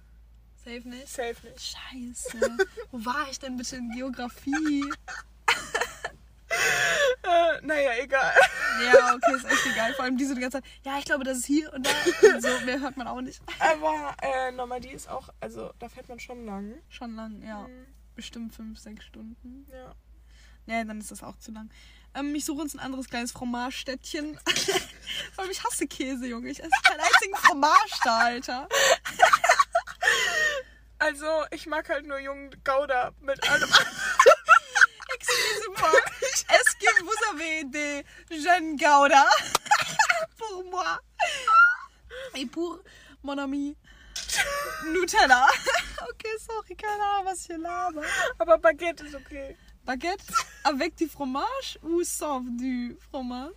Safe 0.64 0.88
nicht? 0.88 1.08
safe 1.10 1.36
nicht. 1.48 1.60
Scheiße. 1.62 2.58
Wo 2.92 3.04
war 3.06 3.28
ich 3.30 3.40
denn 3.40 3.58
bitte 3.58 3.76
in 3.78 3.90
Geografie? 3.92 4.84
Äh, 7.24 7.66
naja, 7.66 7.92
egal. 8.02 8.34
Ja, 8.84 9.16
okay, 9.16 9.36
ist 9.36 9.46
echt 9.46 9.66
egal. 9.72 9.94
Vor 9.94 10.06
allem 10.06 10.18
diese 10.18 10.36
die 10.36 10.42
ganze 10.42 10.62
Zeit. 10.62 10.70
Ja, 10.86 11.00
ich 11.00 11.06
glaube, 11.06 11.24
das 11.24 11.38
ist 11.40 11.46
hier 11.46 11.72
und 11.74 11.86
da. 11.86 11.90
Und 12.36 12.42
so, 12.42 12.48
mehr 12.66 12.80
hört 12.80 12.98
man 12.98 13.08
auch 13.08 13.22
nicht. 13.22 13.42
Aber 13.60 14.16
äh, 14.22 14.52
Normandie 14.52 14.90
ist 14.90 15.10
auch, 15.10 15.30
also 15.40 15.74
da 15.80 15.90
fährt 15.90 16.10
man 16.10 16.20
schon 16.20 16.46
lang. 16.46 16.76
Schon 16.90 17.16
lang, 17.16 17.42
ja. 17.42 17.62
Mhm, 17.68 17.86
Bestimmt 18.16 18.54
fünf, 18.54 18.78
sechs 18.80 19.06
Stunden. 19.06 19.66
ja. 19.72 19.96
Ja, 20.66 20.84
dann 20.86 21.00
ist 21.00 21.12
das 21.12 21.24
auch 21.24 21.36
zu 21.38 21.52
lang. 21.52 21.70
Ähm, 22.16 22.36
ich 22.36 22.46
suche 22.46 22.62
uns 22.62 22.76
ein 22.76 22.80
anderes 22.80 23.10
kleines 23.10 23.32
Fromage-Städtchen. 23.32 24.40
Allem, 25.38 25.52
ich 25.52 25.64
hasse 25.64 25.88
Käse, 25.88 26.28
Junge. 26.28 26.50
Ich 26.50 26.60
esse 26.60 26.72
keinen 26.84 27.00
einzigen 27.00 27.36
Fromage 27.36 28.00
da, 28.04 28.18
Alter. 28.20 28.70
Also, 31.00 31.46
ich 31.52 31.66
mag 31.66 31.90
halt 31.90 32.06
nur 32.06 32.18
jungen 32.20 32.50
Gouda 32.64 33.12
mit 33.20 33.44
allem. 33.50 33.70
Excusez-moi. 35.16 36.02
Est-ce 36.22 36.78
que 36.78 37.04
vous 37.04 37.20
avez 37.34 37.64
des 37.66 38.06
jeunes 38.30 38.78
Gouda 38.78 39.26
pour 40.38 40.64
moi? 40.64 41.00
Et 42.36 42.46
pour 42.46 42.80
mon 43.22 43.38
ami 43.38 43.76
Nutella. 44.86 45.48
Okay, 46.10 46.38
sorry, 46.40 46.76
keine 46.76 47.02
Ahnung, 47.02 47.26
was 47.26 47.42
ich 47.42 47.48
hier 47.48 47.58
laber. 47.58 48.04
Aber 48.38 48.58
Baguette 48.58 49.04
ist 49.06 49.16
okay. 49.16 49.58
Baguette 49.86 50.32
avec 50.64 50.96
du 50.96 51.08
fromage 51.08 51.78
ou 51.82 52.04
sans 52.04 52.42
du 52.42 52.98
fromage? 53.12 53.52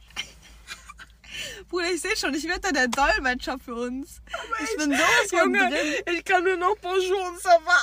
Bruder, 1.69 1.93
ich 1.93 2.01
sehe 2.01 2.17
schon, 2.17 2.35
ich 2.35 2.45
werde 2.49 2.61
da 2.63 2.73
der 2.73 2.89
Dolmetscher 2.89 3.59
für 3.59 3.75
uns. 3.75 4.21
ich 4.65 4.77
bin 4.77 4.91
sowas 4.91 5.31
von 5.31 5.39
Junge, 5.55 5.69
drin. 5.71 6.17
ich 6.17 6.25
kann 6.25 6.43
nur 6.45 6.57
noch 6.57 6.77
Bonjour 6.79 7.29
und 7.29 7.39
ça 7.39 7.59
va. 7.65 7.77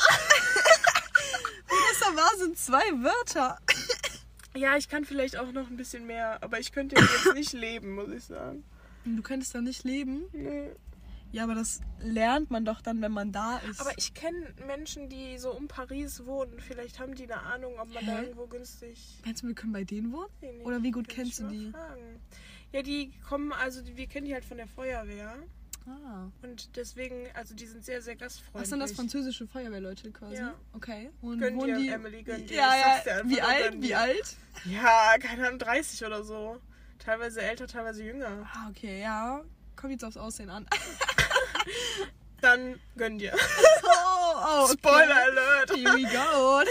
Bruder, 1.67 1.93
Savar 1.99 2.37
sind 2.37 2.57
zwei 2.57 2.83
Wörter. 3.03 3.59
Ja, 4.55 4.75
ich 4.77 4.89
kann 4.89 5.05
vielleicht 5.05 5.37
auch 5.37 5.51
noch 5.51 5.67
ein 5.69 5.77
bisschen 5.77 6.05
mehr, 6.05 6.37
aber 6.41 6.59
ich 6.59 6.71
könnte 6.71 6.95
jetzt 6.95 7.33
nicht 7.33 7.53
leben, 7.53 7.95
muss 7.95 8.09
ich 8.09 8.23
sagen. 8.25 8.63
Du 9.05 9.21
könntest 9.21 9.53
da 9.55 9.61
nicht 9.61 9.83
leben. 9.83 10.25
Nee. 10.33 10.71
Ja, 11.33 11.45
aber 11.45 11.55
das 11.55 11.81
lernt 11.99 12.51
man 12.51 12.63
doch 12.63 12.79
dann, 12.79 13.01
wenn 13.01 13.11
man 13.11 13.31
da 13.31 13.57
ist. 13.57 13.81
Aber 13.81 13.91
ich 13.97 14.13
kenne 14.13 14.53
Menschen, 14.67 15.09
die 15.09 15.39
so 15.39 15.51
um 15.51 15.67
Paris 15.67 16.25
wohnen. 16.27 16.59
Vielleicht 16.59 16.99
haben 16.99 17.15
die 17.15 17.23
eine 17.23 17.41
Ahnung, 17.41 17.73
ob 17.79 17.91
man 17.91 18.05
da 18.05 18.17
Hä? 18.17 18.21
irgendwo 18.21 18.45
günstig. 18.45 19.19
Meinst 19.25 19.41
du, 19.41 19.47
wir 19.47 19.55
können 19.55 19.73
bei 19.73 19.83
denen 19.83 20.13
wohnen? 20.13 20.29
Nee, 20.41 20.51
nee, 20.59 20.63
Oder 20.63 20.83
wie 20.83 20.91
gut 20.91 21.09
kennst 21.09 21.39
du 21.39 21.47
die? 21.47 21.71
Fragen. 21.71 22.21
Ja, 22.71 22.83
die 22.83 23.11
kommen, 23.27 23.51
also 23.51 23.81
wir 23.83 24.05
kennen 24.05 24.27
die 24.27 24.33
halt 24.35 24.45
von 24.45 24.57
der 24.57 24.67
Feuerwehr. 24.67 25.35
Ah. 25.87 26.29
Und 26.43 26.75
deswegen, 26.75 27.25
also 27.33 27.55
die 27.55 27.65
sind 27.65 27.83
sehr, 27.83 28.03
sehr 28.03 28.15
gastfreundlich. 28.15 28.61
Was 28.61 28.69
sind 28.69 28.79
das 28.79 28.91
französische 28.91 29.47
Feuerwehrleute 29.47 30.11
quasi? 30.11 30.35
Ja. 30.35 30.53
Okay. 30.73 31.09
Und 31.21 31.39
Gönn 31.39 31.55
wohnen 31.55 31.65
dir, 31.65 31.77
die... 31.79 31.87
Emily, 31.89 32.21
gönn 32.21 32.45
dir. 32.45 32.57
Ja, 32.57 32.73
ja. 32.75 33.21
Wie 33.25 33.41
alt? 33.41 33.81
Wie 33.81 33.95
alt? 33.95 34.37
Ja, 34.65 35.15
keine 35.19 35.47
Ahnung, 35.47 35.57
30 35.59 36.05
oder 36.05 36.23
so. 36.23 36.61
Teilweise 36.99 37.41
älter, 37.41 37.67
teilweise 37.67 38.03
jünger. 38.03 38.47
Ah, 38.53 38.69
okay, 38.69 39.01
ja. 39.01 39.43
Kommt 39.75 39.91
jetzt 39.91 40.05
aufs 40.05 40.17
Aussehen 40.17 40.51
an. 40.51 40.67
Dann 42.41 42.79
gönn 42.97 43.17
dir. 43.19 43.33
oh, 43.83 43.87
oh, 43.87 44.63
okay. 44.65 44.73
Spoiler 44.73 45.15
Alert. 45.15 45.71
Here 45.75 45.93
we 45.93 46.03
go. 46.03 46.61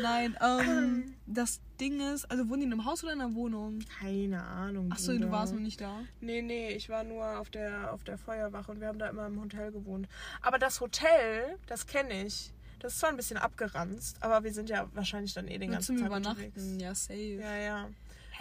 Nein, 0.02 0.36
ähm, 0.40 1.14
das 1.26 1.60
Ding 1.78 2.00
ist, 2.00 2.30
also 2.30 2.48
wohnen 2.48 2.60
die 2.60 2.66
in 2.66 2.72
einem 2.72 2.84
Haus 2.84 3.04
oder 3.04 3.12
in 3.12 3.20
einer 3.20 3.34
Wohnung? 3.34 3.80
Keine 4.00 4.42
Ahnung. 4.42 4.90
Achso, 4.92 5.12
du 5.12 5.30
warst 5.30 5.52
noch 5.52 5.60
nicht 5.60 5.80
da. 5.80 6.00
Nee, 6.20 6.42
nee, 6.42 6.70
ich 6.72 6.88
war 6.88 7.04
nur 7.04 7.38
auf 7.38 7.50
der, 7.50 7.92
auf 7.92 8.02
der 8.04 8.16
Feuerwache 8.16 8.70
und 8.72 8.80
wir 8.80 8.88
haben 8.88 8.98
da 8.98 9.08
immer 9.08 9.26
im 9.26 9.40
Hotel 9.40 9.72
gewohnt. 9.72 10.08
Aber 10.40 10.58
das 10.58 10.80
Hotel, 10.80 11.58
das 11.66 11.86
kenne 11.86 12.24
ich. 12.26 12.52
Das 12.78 12.94
ist 12.94 13.00
zwar 13.00 13.10
ein 13.10 13.16
bisschen 13.16 13.36
abgeranzt, 13.36 14.16
aber 14.20 14.42
wir 14.42 14.54
sind 14.54 14.70
ja 14.70 14.88
wahrscheinlich 14.94 15.34
dann 15.34 15.48
eh 15.48 15.58
den 15.58 15.70
ganzen 15.70 15.98
zum 15.98 15.98
Tag 15.98 16.06
Übernachten. 16.06 16.44
unterwegs. 16.46 16.82
Ja, 16.82 16.94
safe. 16.94 17.40
Ja, 17.40 17.56
ja. 17.56 17.88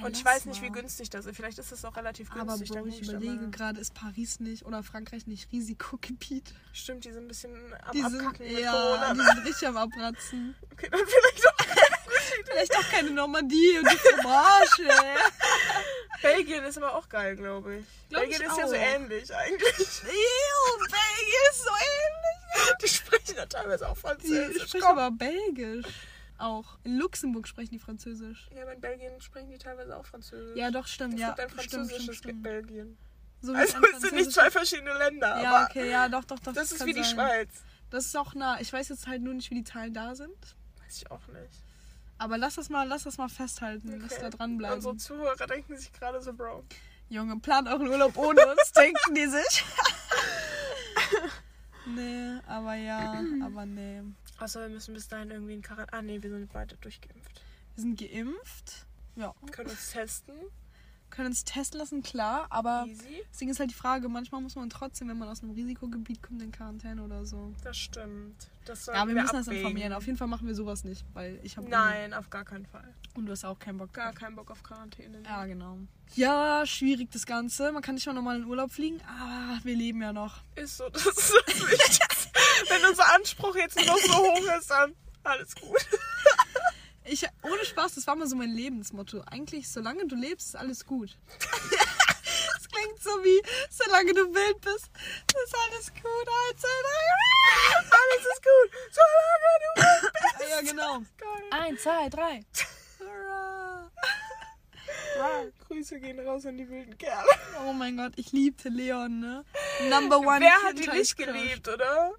Und 0.03 0.15
ich 0.17 0.23
weiß 0.23 0.45
nicht, 0.45 0.61
wie 0.61 0.69
günstig 0.69 1.09
das 1.09 1.25
ist. 1.25 1.35
Vielleicht 1.35 1.59
ist 1.59 1.71
es 1.71 1.83
auch 1.85 1.95
relativ 1.95 2.31
Aber 2.31 2.45
günstig. 2.45 2.69
Bro, 2.69 2.75
dann 2.79 2.87
ich 2.89 3.01
überlege 3.01 3.33
mal. 3.41 3.51
gerade, 3.51 3.79
ist 3.81 3.93
Paris 3.93 4.39
nicht 4.39 4.65
oder 4.65 4.81
Frankreich 4.83 5.27
nicht 5.27 5.51
Risikogebiet? 5.51 6.53
Stimmt, 6.73 7.05
die 7.05 7.11
sind 7.11 7.25
ein 7.25 7.27
bisschen 7.27 7.51
am 7.83 7.91
Die 7.91 8.01
sind, 8.01 8.15
Abkacken 8.21 8.47
mit 8.47 8.59
ja, 8.59 8.71
Corona. 8.71 9.13
die 9.13 9.19
sind 9.21 9.45
richtig 9.45 9.67
am 9.67 9.77
Abratzen. 9.77 10.55
Okay, 10.71 10.87
dann 10.91 11.01
vielleicht 11.05 11.47
auch. 11.47 11.53
Vielleicht 12.45 12.77
auch 12.77 12.89
keine 12.89 13.11
Normandie 13.11 13.79
und 13.79 13.91
die 13.91 13.97
Fromage. 13.97 14.89
Belgien 16.21 16.63
ist 16.65 16.77
aber 16.77 16.95
auch 16.95 17.07
geil, 17.09 17.35
glaube 17.35 17.77
ich. 17.77 17.85
Glaub 18.09 18.21
Belgien 18.23 18.41
ich 18.41 18.47
ist 18.47 18.57
ja 18.57 18.67
so 18.67 18.75
auch. 18.75 18.79
ähnlich 18.79 19.33
eigentlich. 19.35 19.77
Ew, 20.03 20.77
Belgien 20.79 21.43
ist 21.51 21.63
so 21.63 21.69
ähnlich. 21.69 22.77
Die 22.83 22.87
sprechen 22.87 23.35
ja 23.37 23.45
teilweise 23.45 23.87
auch 23.89 23.93
Die 23.95 23.99
Französisch. 24.01 24.63
sprechen 24.67 24.85
Komm. 24.87 24.97
aber 24.97 25.11
Belgisch. 25.11 25.85
Auch. 26.39 26.79
In 26.83 26.97
Luxemburg 26.97 27.47
sprechen 27.47 27.71
die 27.71 27.79
Französisch. 27.79 28.49
Ja, 28.55 28.63
aber 28.63 28.73
in 28.73 28.81
Belgien 28.81 29.19
sprechen 29.21 29.49
die 29.51 29.57
teilweise 29.57 29.95
auch 29.97 30.05
Französisch. 30.05 30.57
Ja, 30.57 30.71
doch, 30.71 30.87
stimmt. 30.87 31.15
Es 31.15 31.19
ja, 31.19 31.27
gibt 31.29 31.39
ein 31.41 31.49
französisches 31.49 32.01
stimmt, 32.03 32.15
stimmt. 32.17 32.43
Belgien. 32.43 32.97
So 33.41 33.53
wie 33.53 33.57
Also 33.57 33.77
es 33.93 34.01
sind 34.01 34.15
nicht 34.15 34.31
zwei 34.31 34.49
verschiedene 34.49 34.97
Länder, 34.97 35.41
Ja, 35.41 35.55
aber 35.55 35.65
okay, 35.69 35.89
ja, 35.89 36.09
doch, 36.09 36.23
doch, 36.25 36.39
doch. 36.39 36.53
das 36.53 36.71
ist 36.71 36.85
wie 36.85 36.93
die 36.93 37.03
sein. 37.03 37.13
Schweiz. 37.15 37.49
Das 37.89 38.05
ist 38.05 38.15
auch 38.17 38.33
nah. 38.35 38.59
Ich 38.61 38.71
weiß 38.71 38.89
jetzt 38.89 39.07
halt 39.07 39.21
nur 39.21 39.33
nicht, 39.33 39.49
wie 39.49 39.55
die 39.55 39.63
Zahlen 39.63 39.93
da 39.93 40.15
sind. 40.15 40.35
Weiß 40.83 40.97
ich 40.97 41.11
auch 41.11 41.25
nicht. 41.27 41.63
Aber 42.17 42.37
lass 42.37 42.55
das 42.55 42.69
mal, 42.69 42.87
lass 42.87 43.03
das 43.03 43.17
mal 43.17 43.29
festhalten, 43.29 43.93
Okay. 43.93 44.09
wir 44.09 44.19
da 44.19 44.29
dranbleiben. 44.29 44.75
Unsere 44.77 44.97
Zuhörer 44.97 45.47
denken 45.47 45.77
sich 45.77 45.91
gerade 45.93 46.21
so, 46.21 46.33
Bro. 46.33 46.63
Junge, 47.07 47.39
plant 47.39 47.67
euren 47.67 47.87
Urlaub 47.87 48.15
ohne 48.17 48.45
uns, 48.45 48.71
denken 48.75 49.15
die 49.15 49.25
sich. 49.27 49.63
Nee, 51.95 52.39
aber 52.47 52.75
ja, 52.75 53.21
aber 53.43 53.65
nee. 53.65 54.01
Außer 54.39 54.61
wir 54.61 54.69
müssen 54.69 54.93
bis 54.93 55.07
dahin 55.07 55.31
irgendwie 55.31 55.53
in 55.53 55.61
Quarantäne. 55.61 55.97
Ah, 55.97 56.01
nee, 56.01 56.21
wir 56.21 56.29
sind 56.29 56.51
beide 56.51 56.75
durchgeimpft. 56.77 57.41
Wir 57.75 57.81
sind 57.81 57.99
geimpft. 57.99 58.85
Ja. 59.15 59.33
Können 59.51 59.69
uns 59.69 59.91
testen. 59.91 60.35
Können 61.09 61.27
uns 61.29 61.43
testen 61.43 61.79
lassen, 61.79 62.03
klar, 62.03 62.45
aber 62.49 62.85
Easy. 62.87 63.23
deswegen 63.31 63.51
ist 63.51 63.59
halt 63.59 63.71
die 63.71 63.75
Frage, 63.75 64.07
manchmal 64.09 64.41
muss 64.41 64.55
man 64.55 64.69
trotzdem, 64.69 65.09
wenn 65.09 65.17
man 65.17 65.27
aus 65.27 65.41
einem 65.41 65.51
Risikogebiet 65.53 66.21
kommt, 66.21 66.41
in 66.41 66.51
Quarantäne 66.51 67.03
oder 67.03 67.25
so. 67.25 67.53
Das 67.63 67.77
stimmt. 67.77 68.35
Das 68.65 68.85
Ja, 68.85 69.05
wir 69.07 69.15
wir 69.15 69.21
müssen 69.23 69.35
das 69.35 69.47
abwägen. 69.47 69.65
informieren. 69.65 69.93
Auf 69.93 70.05
jeden 70.05 70.17
Fall 70.17 70.27
machen 70.27 70.47
wir 70.47 70.53
sowas 70.55 70.83
nicht, 70.83 71.03
weil 71.13 71.39
ich 71.43 71.57
habe 71.57 71.67
Nein, 71.67 72.13
auf 72.13 72.29
gar 72.29 72.45
keinen 72.45 72.65
Fall. 72.67 72.93
und 73.15 73.25
du 73.25 73.31
hast 73.31 73.43
auch 73.43 73.57
keinen 73.57 73.79
Bock. 73.79 73.91
Gar 73.93 74.13
keinen 74.13 74.35
Bock 74.35 74.51
auf 74.51 74.61
Quarantäne. 74.63 75.23
Ja, 75.25 75.45
genau. 75.45 75.77
Ja, 76.15 76.65
schwierig 76.65 77.09
das 77.11 77.25
Ganze. 77.25 77.71
Man 77.71 77.81
kann 77.81 77.95
nicht 77.95 78.05
mal 78.07 78.13
normal 78.13 78.37
in 78.37 78.45
Urlaub 78.45 78.71
fliegen, 78.71 78.99
aber 79.07 79.59
wir 79.63 79.75
leben 79.75 80.01
ja 80.01 80.13
noch. 80.13 80.41
Ist 80.55 80.77
so, 80.77 80.89
das 80.93 81.05
ist 81.05 81.33
das 81.47 81.69
Wichtigste. 81.69 82.29
Wenn 82.69 82.85
unser 82.89 83.15
Anspruch 83.15 83.55
jetzt 83.55 83.77
noch 83.85 83.97
so 83.97 84.13
hoch 84.13 84.57
ist, 84.59 84.69
dann 84.69 84.93
alles 85.23 85.55
gut. 85.55 85.85
Ich, 87.11 87.25
ohne 87.41 87.65
Spaß, 87.65 87.95
das 87.95 88.05
war 88.05 88.15
mal 88.15 88.27
so 88.27 88.35
mein 88.35 88.51
Lebensmotto. 88.51 89.23
Eigentlich, 89.31 89.67
solange 89.67 90.05
du 90.05 90.15
lebst, 90.15 90.49
ist 90.49 90.55
alles 90.55 90.85
gut. 90.85 91.17
das 91.39 92.69
klingt 92.69 93.01
so 93.01 93.09
wie, 93.23 93.41
solange 93.71 94.13
du 94.13 94.31
wild 94.31 94.61
bist, 94.61 94.91
ist 95.43 95.55
alles 95.67 95.87
gut. 95.87 96.03
Drei. 96.25 96.51
Alles 97.73 98.25
ist 98.25 98.43
gut. 98.43 98.69
Solange 98.91 99.59
du 99.59 99.65
wild 99.81 100.13
bist. 100.13 100.49
Ja, 100.51 100.61
genau. 100.61 101.01
Eins, 101.49 101.81
zwei, 101.81 102.09
drei. 102.09 102.45
Grüße 105.67 105.99
gehen 105.99 106.19
raus 106.19 106.45
an 106.45 106.57
die 106.57 106.69
wilden 106.69 106.95
Kerle. 106.97 107.27
Oh 107.67 107.73
mein 107.73 107.97
Gott, 107.97 108.13
ich 108.17 108.31
liebte 108.31 108.69
Leon, 108.69 109.19
ne? 109.19 109.43
Number 109.89 110.19
one. 110.19 110.41
Wer 110.41 110.61
hat 110.61 110.77
die 110.77 110.87
nicht 110.87 111.17
geliebt, 111.17 111.67
oder? 111.67 112.13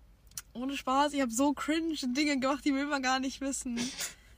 Ohne 0.52 0.76
Spaß, 0.76 1.12
ich 1.12 1.20
habe 1.20 1.30
so 1.30 1.52
cringe 1.52 1.94
Dinge 2.02 2.36
gemacht, 2.38 2.64
die 2.64 2.74
will 2.74 2.86
man 2.86 3.02
gar 3.02 3.20
nicht 3.20 3.40
wissen. 3.40 3.78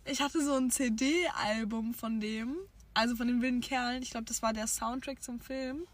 Ich 0.05 0.21
hatte 0.21 0.45
so 0.45 0.55
ein 0.55 0.71
CD-Album 0.71 1.95
von 1.95 2.21
dem, 2.21 2.57
also 2.95 3.17
von 3.17 3.29
den 3.29 3.41
wilden 3.41 3.61
Kerlen. 3.61 4.03
Ich 4.03 4.11
glaube, 4.11 4.27
das 4.27 4.43
war 4.43 4.53
der 4.53 4.67
Soundtrack 4.67 5.23
zum 5.23 5.41
Film. 5.41 5.87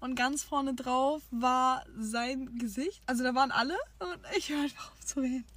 Und 0.00 0.14
ganz 0.14 0.42
vorne 0.42 0.74
drauf 0.74 1.22
war 1.30 1.84
sein 1.98 2.58
Gesicht. 2.58 3.02
Also 3.06 3.24
da 3.24 3.34
waren 3.34 3.50
alle 3.50 3.76
und 3.98 4.18
ich 4.36 4.50
höre 4.50 4.62
einfach 4.62 4.92
auf 4.92 5.04
zu 5.04 5.20
reden. 5.20 5.44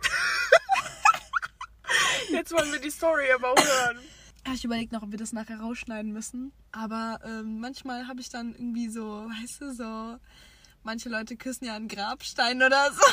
Jetzt 2.32 2.52
wollen 2.52 2.72
wir 2.72 2.80
die 2.80 2.92
Story 2.92 3.26
aber 3.34 3.52
auch 3.52 3.64
hören. 3.64 4.00
Ich 4.54 4.64
überlege 4.64 4.96
noch, 4.96 5.04
ob 5.04 5.12
wir 5.12 5.18
das 5.18 5.34
nachher 5.34 5.60
rausschneiden 5.60 6.12
müssen. 6.12 6.52
Aber 6.72 7.20
ähm, 7.24 7.60
manchmal 7.60 8.08
habe 8.08 8.22
ich 8.22 8.30
dann 8.30 8.54
irgendwie 8.54 8.90
so, 8.90 9.30
weißt 9.30 9.62
du, 9.62 9.74
so. 9.74 10.18
Manche 10.84 11.10
Leute 11.10 11.36
küssen 11.36 11.66
ja 11.66 11.76
einen 11.76 11.88
Grabstein 11.88 12.62
oder 12.64 12.92
so. 12.92 13.02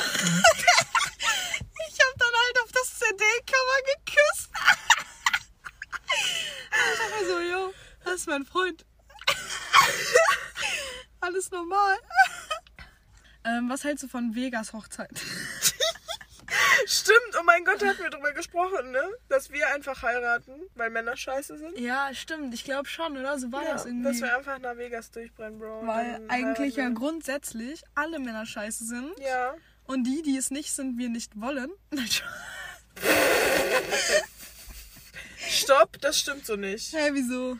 ich 1.89 1.99
habe 1.99 2.13
dann 2.17 2.33
halt 2.33 2.59
auf 2.63 2.71
das 2.71 2.99
CD-Cover 2.99 3.79
geküsst. 3.95 4.49
ich 6.71 6.97
dachte 6.97 7.13
mir 7.19 7.27
so, 7.27 7.39
yo, 7.39 7.73
das 8.05 8.16
ist 8.27 8.31
mein 8.31 8.45
Freund. 8.45 8.85
Alles 11.21 11.49
normal. 11.51 11.97
ähm, 13.45 13.69
was 13.69 13.83
hältst 13.83 14.03
du 14.03 14.07
von 14.07 14.35
Vegas 14.35 14.73
Hochzeit? 14.73 15.09
Stimmt, 16.85 17.35
oh 17.39 17.43
mein 17.43 17.65
Gott, 17.65 17.81
da 17.81 17.87
hatten 17.87 18.03
wir 18.03 18.09
drüber 18.09 18.31
gesprochen, 18.31 18.91
ne? 18.91 19.01
Dass 19.27 19.51
wir 19.51 19.67
einfach 19.73 20.01
heiraten, 20.03 20.53
weil 20.75 20.89
Männer 20.89 21.17
scheiße 21.17 21.57
sind. 21.57 21.77
Ja, 21.77 22.13
stimmt. 22.13 22.53
Ich 22.53 22.63
glaube 22.63 22.87
schon, 22.87 23.17
oder? 23.17 23.37
So 23.37 23.51
war 23.51 23.63
Ja, 23.63 23.73
das 23.73 23.85
irgendwie. 23.85 24.07
dass 24.09 24.21
wir 24.21 24.37
einfach 24.37 24.57
nach 24.59 24.77
Vegas 24.77 25.11
durchbrennen, 25.11 25.59
Bro. 25.59 25.85
Weil 25.85 26.21
eigentlich 26.29 26.75
ja 26.75 26.83
heiraten. 26.83 26.95
grundsätzlich 26.95 27.83
alle 27.95 28.19
Männer 28.19 28.45
scheiße 28.45 28.85
sind. 28.85 29.11
Ja. 29.19 29.55
Und 29.85 30.03
die, 30.05 30.21
die 30.21 30.37
es 30.37 30.49
nicht 30.51 30.71
sind, 30.71 30.97
wir 30.97 31.09
nicht 31.09 31.39
wollen. 31.39 31.71
Stopp, 35.49 35.99
das 36.01 36.19
stimmt 36.19 36.45
so 36.45 36.55
nicht. 36.55 36.93
Hä, 36.93 37.09
wieso? 37.13 37.57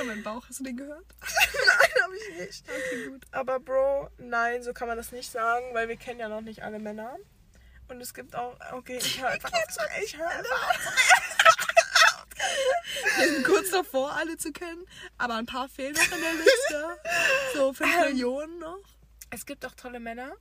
Oh, 0.00 0.04
mein 0.04 0.22
Bauch, 0.22 0.44
hast 0.48 0.60
du 0.60 0.64
den 0.64 0.76
gehört? 0.76 1.04
Nein, 1.20 2.02
hab 2.02 2.10
ich 2.12 2.38
nicht. 2.38 2.64
Okay, 2.68 3.06
gut. 3.08 3.24
Aber 3.32 3.60
Bro, 3.60 4.10
nein, 4.18 4.62
so 4.62 4.72
kann 4.72 4.88
man 4.88 4.96
das 4.96 5.12
nicht 5.12 5.30
sagen, 5.30 5.66
weil 5.72 5.88
wir 5.88 5.96
kennen 5.96 6.20
ja 6.20 6.28
noch 6.28 6.40
nicht 6.40 6.62
alle 6.62 6.78
Männer. 6.78 7.16
Und 7.88 8.00
es 8.00 8.14
gibt 8.14 8.34
auch, 8.34 8.56
okay, 8.72 8.98
ich 8.98 9.20
höre 9.20 9.28
einfach 9.30 9.52
auf 9.52 9.66
zu 9.68 9.80
Ich 10.02 10.16
höre 10.16 10.28
einfach 10.28 10.70
auf. 10.70 10.78
Wir 13.16 13.28
sind 13.28 13.46
kurz 13.46 13.70
davor, 13.70 14.12
alle 14.12 14.36
zu 14.36 14.52
kennen. 14.52 14.84
Aber 15.18 15.34
ein 15.34 15.46
paar 15.46 15.68
fehlen 15.68 15.94
noch 15.94 16.12
in 16.12 16.20
der 16.20 16.32
Liste. 16.32 17.00
So 17.54 17.72
5 17.72 17.94
Ähm. 17.94 18.00
Millionen 18.10 18.58
noch. 18.58 18.78
Es 19.30 19.44
gibt 19.44 19.66
auch 19.66 19.74
tolle 19.74 19.98
Männer, 19.98 20.32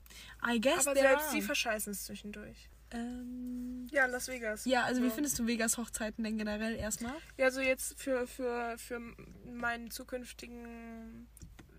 I 0.48 0.62
guess 0.62 0.86
aber 0.86 1.00
selbst 1.00 1.28
are. 1.28 1.34
die 1.36 1.42
verscheißen 1.42 1.92
es 1.92 2.04
zwischendurch. 2.04 2.70
Ähm, 2.92 3.88
Ja, 3.92 4.06
Las 4.06 4.28
Vegas. 4.28 4.66
Ja, 4.66 4.84
also 4.84 5.02
wie 5.04 5.10
So. 5.10 5.16
findest 5.16 5.40
du 5.40 5.48
Vegas 5.48 5.78
Hochzeiten 5.78 6.24
denn 6.24 6.38
generell 6.38 6.76
erstmal? 6.76 7.14
Ja, 7.38 7.52
so 7.52 7.62
jetzt 7.62 8.00
für, 8.00 8.28
für, 8.28 8.78
für 8.78 9.00
meinen 9.46 9.92
zukünftigen 9.92 11.28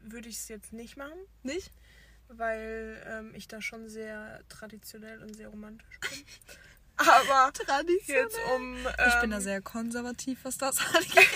würde 0.02 0.28
ich 0.28 0.36
es 0.36 0.48
jetzt 0.48 0.72
nicht 0.72 0.96
machen, 0.96 1.18
Nicht? 1.42 1.72
weil 2.28 3.02
ähm, 3.08 3.32
ich 3.34 3.48
da 3.48 3.60
schon 3.62 3.88
sehr 3.88 4.40
traditionell 4.48 5.22
und 5.22 5.34
sehr 5.36 5.48
romantisch 5.48 5.98
bin. 6.00 6.10
Aber 6.98 7.52
Traditionell. 7.52 8.22
jetzt 8.24 8.38
um. 8.54 8.76
ich 9.08 9.20
bin 9.20 9.30
da 9.30 9.36
ähm, 9.36 9.42
sehr 9.42 9.60
konservativ, 9.60 10.38
was 10.44 10.56
das 10.58 10.78
angeht. 10.94 11.28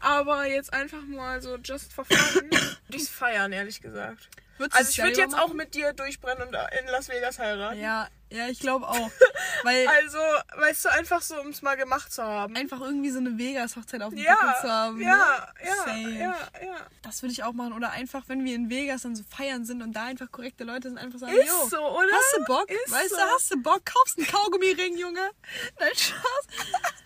Aber 0.00 0.44
jetzt 0.46 0.72
einfach 0.72 1.02
mal 1.02 1.40
so 1.40 1.56
just 1.56 1.92
for 1.92 2.04
fun. 2.04 2.16
würde 2.50 2.96
ich 2.96 3.08
feiern, 3.08 3.52
ehrlich 3.52 3.80
gesagt. 3.80 4.28
Würdest 4.58 4.76
Also 4.76 4.90
ich 4.90 4.98
würde 4.98 5.16
jetzt 5.20 5.34
auch 5.34 5.48
machen? 5.48 5.56
mit 5.56 5.74
dir 5.74 5.92
durchbrennen 5.92 6.48
und 6.48 6.54
in 6.54 6.86
Las 6.88 7.08
Vegas 7.08 7.38
heiraten. 7.38 7.80
Ja, 7.80 8.08
ja, 8.34 8.48
ich 8.48 8.58
glaube 8.58 8.88
auch. 8.88 9.10
Weil 9.62 9.86
Also, 9.86 10.18
weißt 10.56 10.84
du, 10.84 10.88
einfach 10.90 11.22
so, 11.22 11.40
um 11.40 11.48
es 11.48 11.62
mal 11.62 11.76
gemacht 11.76 12.12
zu 12.12 12.22
haben. 12.22 12.56
einfach 12.56 12.80
irgendwie 12.80 13.10
so 13.10 13.18
eine 13.18 13.38
Vegas-Hochzeit 13.38 14.02
auf 14.02 14.10
dem 14.10 14.18
ja, 14.18 14.34
Buckel 14.34 14.54
zu 14.60 14.68
haben. 14.70 15.00
ja, 15.00 15.16
ne? 15.16 15.66
ja, 15.66 15.74
Safe. 15.76 16.10
ja, 16.10 16.36
ja. 16.66 16.76
Das 17.02 17.22
würde 17.22 17.32
ich 17.32 17.44
auch 17.44 17.52
machen. 17.52 17.72
Oder 17.72 17.90
einfach, 17.92 18.24
wenn 18.26 18.44
wir 18.44 18.54
in 18.54 18.68
Vegas 18.70 19.02
dann 19.02 19.14
so 19.14 19.22
feiern 19.24 19.64
sind 19.64 19.82
und 19.82 19.92
da 19.92 20.04
einfach 20.04 20.30
korrekte 20.32 20.64
Leute 20.64 20.88
sind, 20.88 20.98
einfach 20.98 21.18
sagen, 21.18 21.32
Ist 21.32 21.46
yo, 21.46 21.68
so, 21.68 21.78
oder? 21.78 22.12
hast 22.12 22.36
du 22.36 22.44
Bock? 22.44 22.68
Ist 22.68 22.90
weißt 22.92 23.10
so. 23.10 23.16
du, 23.16 23.22
hast 23.22 23.50
du 23.52 23.62
Bock? 23.62 23.84
Kaufst 23.86 24.18
einen 24.18 24.26
Kaugummiring, 24.26 24.96
Junge. 24.98 25.30
Nein, 25.78 25.92
Spaß. 25.94 26.46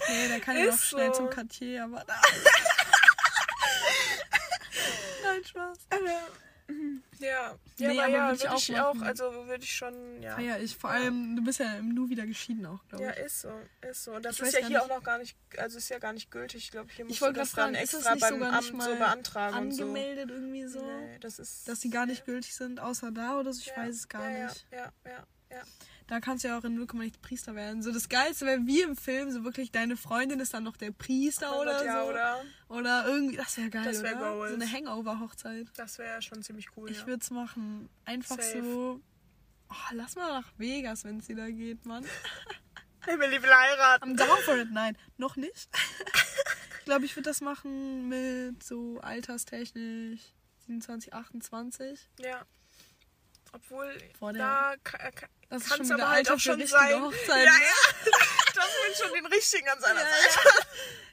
Nee, 0.09 0.29
der 0.29 0.41
kann 0.41 0.57
ja 0.57 0.65
noch 0.67 0.79
schnell 0.79 1.09
so. 1.09 1.15
zum 1.19 1.31
Cartier, 1.31 1.85
aber... 1.85 2.05
Nein, 5.25 5.45
Spaß. 5.45 5.79
Ja, 7.21 7.29
ja, 7.29 7.59
Nee, 7.79 7.87
aber, 7.99 8.05
aber 8.05 8.09
ja, 8.13 8.29
würd 8.29 8.37
ich 8.37 8.43
würde 8.43 8.55
auch 8.55 8.59
ich 8.59 8.81
auch, 8.81 9.01
also 9.03 9.47
würde 9.47 9.65
ich 9.65 9.75
schon, 9.75 10.23
ja. 10.23 10.37
Feier 10.37 10.61
ich. 10.61 10.77
Vor 10.77 10.91
allem, 10.91 11.35
du 11.35 11.43
bist 11.43 11.59
ja 11.59 11.75
im 11.77 11.95
Nu 11.95 12.09
wieder 12.09 12.27
geschieden 12.27 12.65
auch, 12.67 12.87
glaube 12.89 13.05
Ja, 13.05 13.11
ich. 13.13 13.19
ist 13.19 13.41
so, 13.41 13.51
ist 13.81 14.05
so. 14.05 14.13
Und 14.15 14.25
das 14.25 14.37
Ich 14.37 14.43
ist 14.43 14.53
ja 14.53 14.59
hier 14.61 14.69
nicht- 14.69 14.79
auch 14.81 14.89
noch 14.89 15.03
gar 15.03 15.19
nicht, 15.19 15.37
also 15.57 15.79
ist 15.79 15.89
ja 15.89 15.99
gar 15.99 16.13
nicht 16.13 16.31
gültig. 16.31 16.63
Ich 16.65 16.71
glaube, 16.71 16.91
hier 16.93 17.07
du 17.07 17.21
wollte 17.21 17.41
das 17.41 17.53
gerade 17.55 17.73
dann 17.73 17.83
extra 17.83 18.15
nicht 18.15 18.21
beim 18.21 18.43
Amt 18.43 18.65
so 18.83 18.95
beantragen 18.97 19.57
und 19.59 19.73
so. 19.73 19.83
angemeldet 19.83 20.31
irgendwie 20.31 20.67
so? 20.67 20.81
Nee, 20.81 21.19
das 21.19 21.39
ist... 21.39 21.67
Dass 21.69 21.81
die 21.81 21.91
gar 21.91 22.07
nicht 22.07 22.25
gültig 22.25 22.55
sind, 22.55 22.79
außer 22.81 23.11
da 23.11 23.39
oder 23.39 23.53
so? 23.53 23.61
Ich 23.61 23.67
ja, 23.69 23.77
weiß 23.79 23.95
es 23.97 24.09
gar 24.09 24.31
ja, 24.31 24.47
nicht. 24.47 24.67
Ja, 24.71 24.79
ja, 24.79 24.93
ja, 25.07 25.57
ja. 25.57 25.63
Da 26.09 26.21
kannst 26.21 26.43
du 26.43 26.49
ja 26.49 26.59
auch 26.59 26.65
in 26.65 26.75
0, 26.75 26.87
nicht 26.95 27.21
Priester 27.21 27.55
werden. 27.55 27.83
So 27.83 27.93
das 27.93 28.09
Geilste 28.09 28.47
wäre 28.47 28.67
wie 28.67 28.81
im 28.81 28.97
Film, 28.97 29.31
so 29.31 29.45
wirklich 29.45 29.71
deine 29.71 29.95
Freundin 29.97 30.41
ist 30.41 30.55
dann 30.55 30.65
noch 30.65 30.79
der 30.79 30.91
Priester 30.91 31.61
oder 31.61 31.85
ja, 31.85 32.03
so. 32.03 32.09
oder? 32.11 32.45
Oder 32.69 33.07
irgendwie, 33.07 33.37
das 33.37 33.59
wäre 33.59 33.69
geil, 33.69 33.85
Das 33.85 34.03
wär 34.03 34.17
oder? 34.17 34.33
Goals. 34.33 34.51
So 34.51 34.57
eine 34.57 34.73
Hangover-Hochzeit. 34.73 35.67
Das 35.77 35.99
wäre 35.99 36.23
schon 36.23 36.43
ziemlich 36.43 36.69
cool, 36.77 36.91
Ich 36.91 37.01
ja. 37.01 37.07
würde 37.07 37.23
es 37.23 37.31
machen. 37.31 37.91
Einfach 38.07 38.37
Safe. 38.37 38.63
so. 38.63 39.01
Oh, 39.71 39.75
lass 39.93 40.17
mal 40.17 40.41
nach 40.41 40.51
Vegas, 40.57 41.05
wenn 41.05 41.19
es 41.19 41.29
wieder 41.29 41.51
geht, 41.53 41.85
Mann. 41.85 42.05
Emily 43.07 43.43
will 43.43 43.55
heiraten. 43.55 44.13
I'm 44.13 44.17
down 44.17 44.39
for 44.45 44.57
it. 44.57 44.71
Nein, 44.73 44.97
noch 45.19 45.37
nicht. 45.37 45.69
ich 46.79 46.85
glaube, 46.87 47.05
ich 47.05 47.15
würde 47.17 47.29
das 47.29 47.43
machen 47.43 48.09
mit 48.09 48.63
so 48.63 48.99
alterstechnisch 49.01 50.21
27, 50.67 51.13
28. 51.13 52.01
Ja. 52.21 52.47
Obwohl, 53.53 53.99
Vor 54.19 54.33
der- 54.33 54.43
da 54.43 54.73
ist 54.75 55.69
kann 55.69 55.77
schon 55.79 55.81
es 55.87 55.91
aber 55.93 56.09
halt 56.09 56.19
Alter 56.19 56.35
auch 56.35 56.39
schon 56.39 56.67
sein. 56.67 57.03
Hochzeit, 57.03 57.47
ja, 57.47 57.53
ja. 57.53 58.13
Das 58.55 58.65
will 58.67 58.95
schon 59.07 59.15
den 59.15 59.27
richtigen 59.27 59.69
an 59.69 59.81
seiner 59.81 60.01
Ja, 60.01 60.07
Seite. 60.07 60.49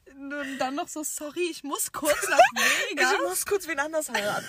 ja. 0.07 0.11
Und 0.17 0.57
dann 0.57 0.75
noch 0.75 0.87
so, 0.87 1.03
sorry, 1.03 1.47
ich 1.51 1.63
muss 1.63 1.91
kurz 1.91 2.27
nach 2.29 2.37
Vegas. 2.89 3.13
Ich 3.13 3.19
muss 3.21 3.45
kurz 3.45 3.67
wen 3.67 3.79
anders 3.79 4.09
heiraten. 4.09 4.47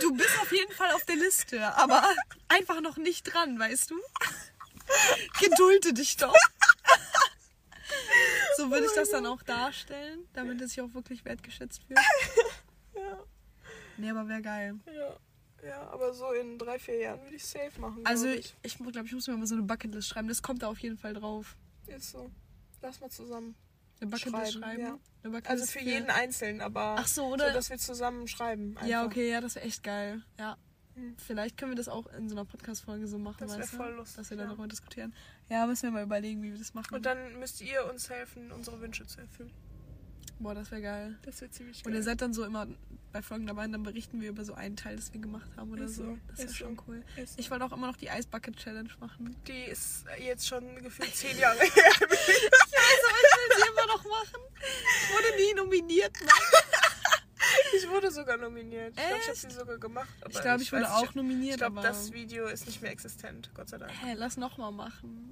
Du 0.00 0.14
bist 0.14 0.38
auf 0.40 0.52
jeden 0.52 0.72
Fall 0.72 0.92
auf 0.92 1.04
der 1.04 1.16
Liste, 1.16 1.74
aber 1.76 2.06
einfach 2.48 2.80
noch 2.80 2.96
nicht 2.96 3.24
dran, 3.24 3.58
weißt 3.58 3.90
du? 3.90 4.00
Gedulde 5.40 5.92
dich 5.94 6.16
doch. 6.18 6.34
So 8.56 8.70
würde 8.70 8.86
ich 8.86 8.92
das 8.92 9.10
dann 9.10 9.26
auch 9.26 9.42
darstellen, 9.42 10.28
damit 10.34 10.60
es 10.60 10.70
sich 10.74 10.80
auch 10.82 10.92
wirklich 10.94 11.24
wertgeschätzt 11.24 11.88
wird. 11.88 11.98
Ja, 12.96 13.18
Nee, 13.96 14.10
aber 14.10 14.28
wäre 14.28 14.40
geil. 14.42 14.76
ja. 14.86 15.16
Ja, 15.66 15.88
aber 15.90 16.12
so 16.12 16.30
in 16.32 16.58
drei, 16.58 16.78
vier 16.78 16.98
Jahren 17.00 17.22
würde 17.22 17.36
ich 17.36 17.44
safe 17.46 17.80
machen. 17.80 18.04
Also 18.04 18.26
glaub 18.26 18.38
ich, 18.38 18.54
ich 18.62 18.76
glaube, 18.78 19.06
ich 19.06 19.12
muss 19.14 19.26
mir 19.26 19.36
mal 19.36 19.46
so 19.46 19.54
eine 19.54 19.64
Bucketlist 19.64 20.08
schreiben. 20.08 20.28
Das 20.28 20.42
kommt 20.42 20.62
da 20.62 20.68
auf 20.68 20.78
jeden 20.78 20.98
Fall 20.98 21.14
drauf. 21.14 21.56
Ist 21.86 22.10
so. 22.10 22.30
Lass 22.82 23.00
mal 23.00 23.10
zusammen. 23.10 23.54
Eine 24.00 24.10
Bucketlist 24.10 24.52
Schreiben, 24.52 24.62
schreiben. 24.64 24.80
ja. 24.82 24.98
Eine 25.22 25.32
Bucketlist 25.32 25.50
Also 25.50 25.66
für 25.66 25.80
jeden 25.80 26.10
einzeln, 26.10 26.60
aber 26.60 26.96
Ach 26.98 27.06
so, 27.06 27.26
oder? 27.26 27.48
so, 27.48 27.54
dass 27.54 27.70
wir 27.70 27.78
zusammen 27.78 28.28
schreiben. 28.28 28.76
Einfach. 28.76 28.86
Ja, 28.86 29.04
okay, 29.06 29.30
ja, 29.30 29.40
das 29.40 29.54
wäre 29.54 29.64
echt 29.64 29.82
geil. 29.82 30.22
Ja. 30.38 30.58
Hm. 30.94 31.16
Vielleicht 31.18 31.56
können 31.56 31.72
wir 31.72 31.76
das 31.76 31.88
auch 31.88 32.06
in 32.08 32.28
so 32.28 32.34
einer 32.34 32.44
Podcast-Folge 32.44 33.06
so 33.08 33.18
machen, 33.18 33.38
Das 33.40 33.52
wär 33.52 33.60
weißt 33.60 33.72
du? 33.72 33.76
voll 33.78 33.92
lustig, 33.94 34.16
Dass 34.18 34.30
wir 34.30 34.36
dann 34.36 34.46
ja. 34.46 34.50
darüber 34.52 34.68
diskutieren. 34.68 35.14
Ja, 35.48 35.66
müssen 35.66 35.84
wir 35.84 35.90
mal 35.92 36.02
überlegen, 36.04 36.42
wie 36.42 36.52
wir 36.52 36.58
das 36.58 36.74
machen. 36.74 36.94
Und 36.94 37.06
dann 37.06 37.38
müsst 37.38 37.60
ihr 37.62 37.84
uns 37.90 38.10
helfen, 38.10 38.52
unsere 38.52 38.80
Wünsche 38.80 39.06
zu 39.06 39.20
erfüllen. 39.20 39.52
Boah, 40.40 40.54
das 40.54 40.70
wäre 40.70 40.82
geil. 40.82 41.18
Das 41.22 41.40
wird 41.40 41.54
ziemlich 41.54 41.78
Und 41.78 41.84
geil. 41.84 41.94
ihr 41.94 42.02
seid 42.02 42.20
dann 42.20 42.34
so 42.34 42.44
immer 42.44 42.66
bei 43.12 43.22
Folgen 43.22 43.46
dabei 43.46 43.64
und 43.66 43.72
dann 43.72 43.82
berichten 43.84 44.20
wir 44.20 44.30
über 44.30 44.44
so 44.44 44.54
einen 44.54 44.76
Teil, 44.76 44.96
das 44.96 45.12
wir 45.12 45.20
gemacht 45.20 45.48
haben 45.56 45.70
oder 45.72 45.84
Ist 45.84 45.96
so. 45.96 46.02
so, 46.04 46.18
Das 46.28 46.38
wäre 46.38 46.48
ist 46.48 46.56
schon 46.56 46.76
so. 46.76 46.82
cool. 46.88 47.02
Ist. 47.16 47.38
Ich 47.38 47.50
wollte 47.50 47.64
auch 47.64 47.72
immer 47.72 47.86
noch 47.86 47.96
die 47.96 48.06
Ice 48.08 48.26
Bucket 48.28 48.56
Challenge 48.56 48.90
machen. 49.00 49.36
Die 49.46 49.52
ist 49.70 50.04
jetzt 50.18 50.46
schon 50.48 50.82
gefühlt 50.82 51.14
zehn 51.14 51.38
Jahre 51.38 51.58
her. 51.60 51.70
Ich 52.76 52.80
weiß, 52.80 53.04
aber 53.08 53.18
ich 53.18 53.56
will 53.56 53.56
sie 53.56 53.70
immer 53.70 53.86
noch 53.86 54.04
machen. 54.04 54.40
Ich 54.60 55.14
wurde 55.14 55.36
nie 55.42 55.54
nominiert. 55.54 56.12
Mann. 56.20 56.28
Ich 57.76 57.88
wurde 57.88 58.10
sogar 58.10 58.36
nominiert. 58.38 58.94
Ich 58.96 58.96
glaube, 58.96 59.18
ich 59.20 59.28
habe 59.28 59.36
sie 59.36 59.50
sogar 59.50 59.78
gemacht. 59.78 60.08
Ich 60.30 60.40
glaube, 60.40 60.62
ich 60.62 60.72
wurde 60.72 60.84
weiß 60.84 60.90
auch 60.92 61.14
nominiert, 61.14 61.54
Ich 61.54 61.58
glaube, 61.60 61.82
das 61.82 62.12
Video 62.12 62.46
ist 62.46 62.66
nicht 62.66 62.80
mehr 62.82 62.90
existent, 62.90 63.50
Gott 63.54 63.68
sei 63.68 63.78
Dank. 63.78 63.92
Hä, 64.02 64.14
lass 64.16 64.36
noch 64.38 64.56
mal 64.56 64.70
machen. 64.72 65.30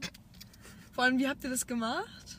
Vor 0.94 1.04
allem, 1.04 1.18
wie 1.18 1.26
habt 1.26 1.42
ihr 1.42 1.50
das 1.50 1.66
gemacht? 1.66 2.38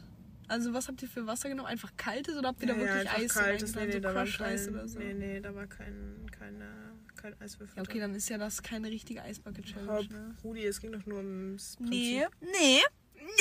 Also 0.53 0.71
was 0.71 0.87
habt 0.87 1.01
ihr 1.01 1.07
für 1.09 1.25
Wasser 1.25 1.49
genommen? 1.49 1.67
Einfach 1.67 1.91
kaltes 1.97 2.37
oder 2.37 2.49
habt 2.49 2.61
ihr 2.61 2.67
Ja, 2.67 2.75
da 2.75 2.79
ja, 2.79 2.85
wirklich 2.85 3.09
einfach 3.09 3.23
Eis 3.23 3.33
kaltes. 3.33 3.73
Nee, 3.75 3.85
nee, 3.87 3.91
so 3.93 3.99
da 4.01 4.13
war 4.13 4.25
kein, 4.27 4.69
oder 4.69 4.87
so? 4.87 4.99
nee, 4.99 5.13
nee, 5.15 5.39
da 5.39 5.55
war 5.55 5.65
kein, 5.65 6.27
keine, 6.31 6.69
kein 7.15 7.41
Eiswürfel. 7.41 7.75
Ja, 7.77 7.81
okay, 7.81 7.99
dann 7.99 8.13
ist 8.13 8.29
ja 8.29 8.37
das 8.37 8.61
keine 8.61 8.91
richtige 8.91 9.23
Eisbucket-Challenge, 9.23 9.85
Überhaupt, 9.85 10.11
ne? 10.11 10.37
Rudi, 10.43 10.63
es 10.67 10.79
ging 10.79 10.91
doch 10.91 11.03
nur 11.07 11.17
ums 11.17 11.77
Prinzip. 11.77 11.91
Nee, 11.95 12.27
nee, 12.51 12.53
nee, 12.53 12.81
nee. 13.25 13.33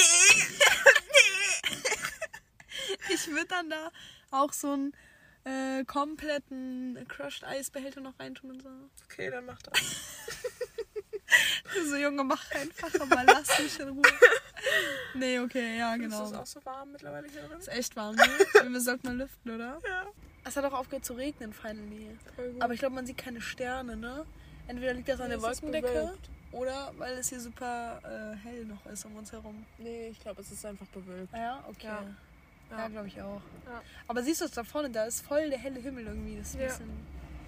Ich 3.12 3.28
würde 3.28 3.46
dann 3.48 3.68
da 3.68 3.90
auch 4.30 4.54
so 4.54 4.72
einen 4.72 4.92
äh, 5.44 5.84
kompletten 5.84 6.98
Crushed 7.08 7.44
Eisbehälter 7.44 8.00
noch 8.00 8.18
reintun 8.18 8.52
und 8.52 8.62
so. 8.62 8.70
Okay, 9.04 9.30
dann 9.30 9.44
mach 9.44 9.60
das. 9.60 9.78
So, 11.88 11.96
Junge, 11.96 12.24
mach 12.24 12.50
einfach, 12.50 12.92
aber 13.00 13.24
lass 13.24 13.58
mich 13.58 13.80
in 13.80 13.88
Ruhe. 13.88 14.02
Nee, 15.14 15.38
okay, 15.40 15.78
ja, 15.78 15.96
genau. 15.96 16.24
Ist 16.24 16.32
das 16.32 16.38
auch 16.40 16.46
so 16.46 16.64
warm 16.64 16.92
mittlerweile 16.92 17.28
hier 17.28 17.42
drin? 17.42 17.58
Ist 17.58 17.68
echt 17.68 17.94
warm, 17.96 18.14
ne? 18.16 18.22
Wir 18.68 18.80
sollten 18.80 19.06
mal 19.06 19.16
lüften, 19.16 19.50
oder? 19.54 19.78
Ja. 19.88 20.06
Es 20.44 20.56
hat 20.56 20.64
auch 20.64 20.72
aufgehört 20.72 21.04
zu 21.04 21.12
regnen, 21.14 21.52
finally. 21.52 22.16
Voll 22.34 22.50
gut. 22.52 22.62
Aber 22.62 22.72
ich 22.74 22.80
glaube, 22.80 22.94
man 22.96 23.06
sieht 23.06 23.16
keine 23.18 23.40
Sterne, 23.40 23.96
ne? 23.96 24.24
Entweder 24.66 24.94
liegt 24.94 25.08
das 25.08 25.20
an 25.20 25.28
Nee, 25.28 25.36
der 25.38 25.48
es 25.48 25.56
ist 25.58 25.62
Wolkendecke 25.62 26.14
oder 26.52 26.92
weil 26.98 27.14
es 27.18 27.28
hier 27.28 27.38
super 27.40 28.00
äh, 28.04 28.36
hell 28.36 28.64
noch 28.64 28.84
ist 28.86 29.04
um 29.04 29.14
uns 29.16 29.30
herum. 29.32 29.64
nee, 29.78 30.08
ich 30.08 30.18
glaube, 30.20 30.40
es 30.40 30.50
ist 30.50 30.64
einfach 30.66 30.86
bewölkt. 30.88 31.32
Ah 31.32 31.38
ja, 31.38 31.64
okay. 31.68 31.86
Ja. 31.86 32.04
Ja, 32.70 32.78
Ja. 32.78 32.88
glaube 32.88 33.06
ich 33.08 33.20
auch. 33.22 33.40
Ja. 33.66 33.82
Aber 34.08 34.22
siehst 34.22 34.40
du 34.40 34.44
es 34.46 34.50
da 34.50 34.64
vorne, 34.64 34.90
da 34.90 35.04
ist 35.04 35.24
voll 35.24 35.48
der 35.48 35.58
helle 35.58 35.78
Himmel 35.80 36.06
irgendwie. 36.06 36.36
Das 36.38 36.48
ist 36.48 36.54
ein 36.56 36.60
Ja. 36.60 36.66
bisschen 36.68 36.90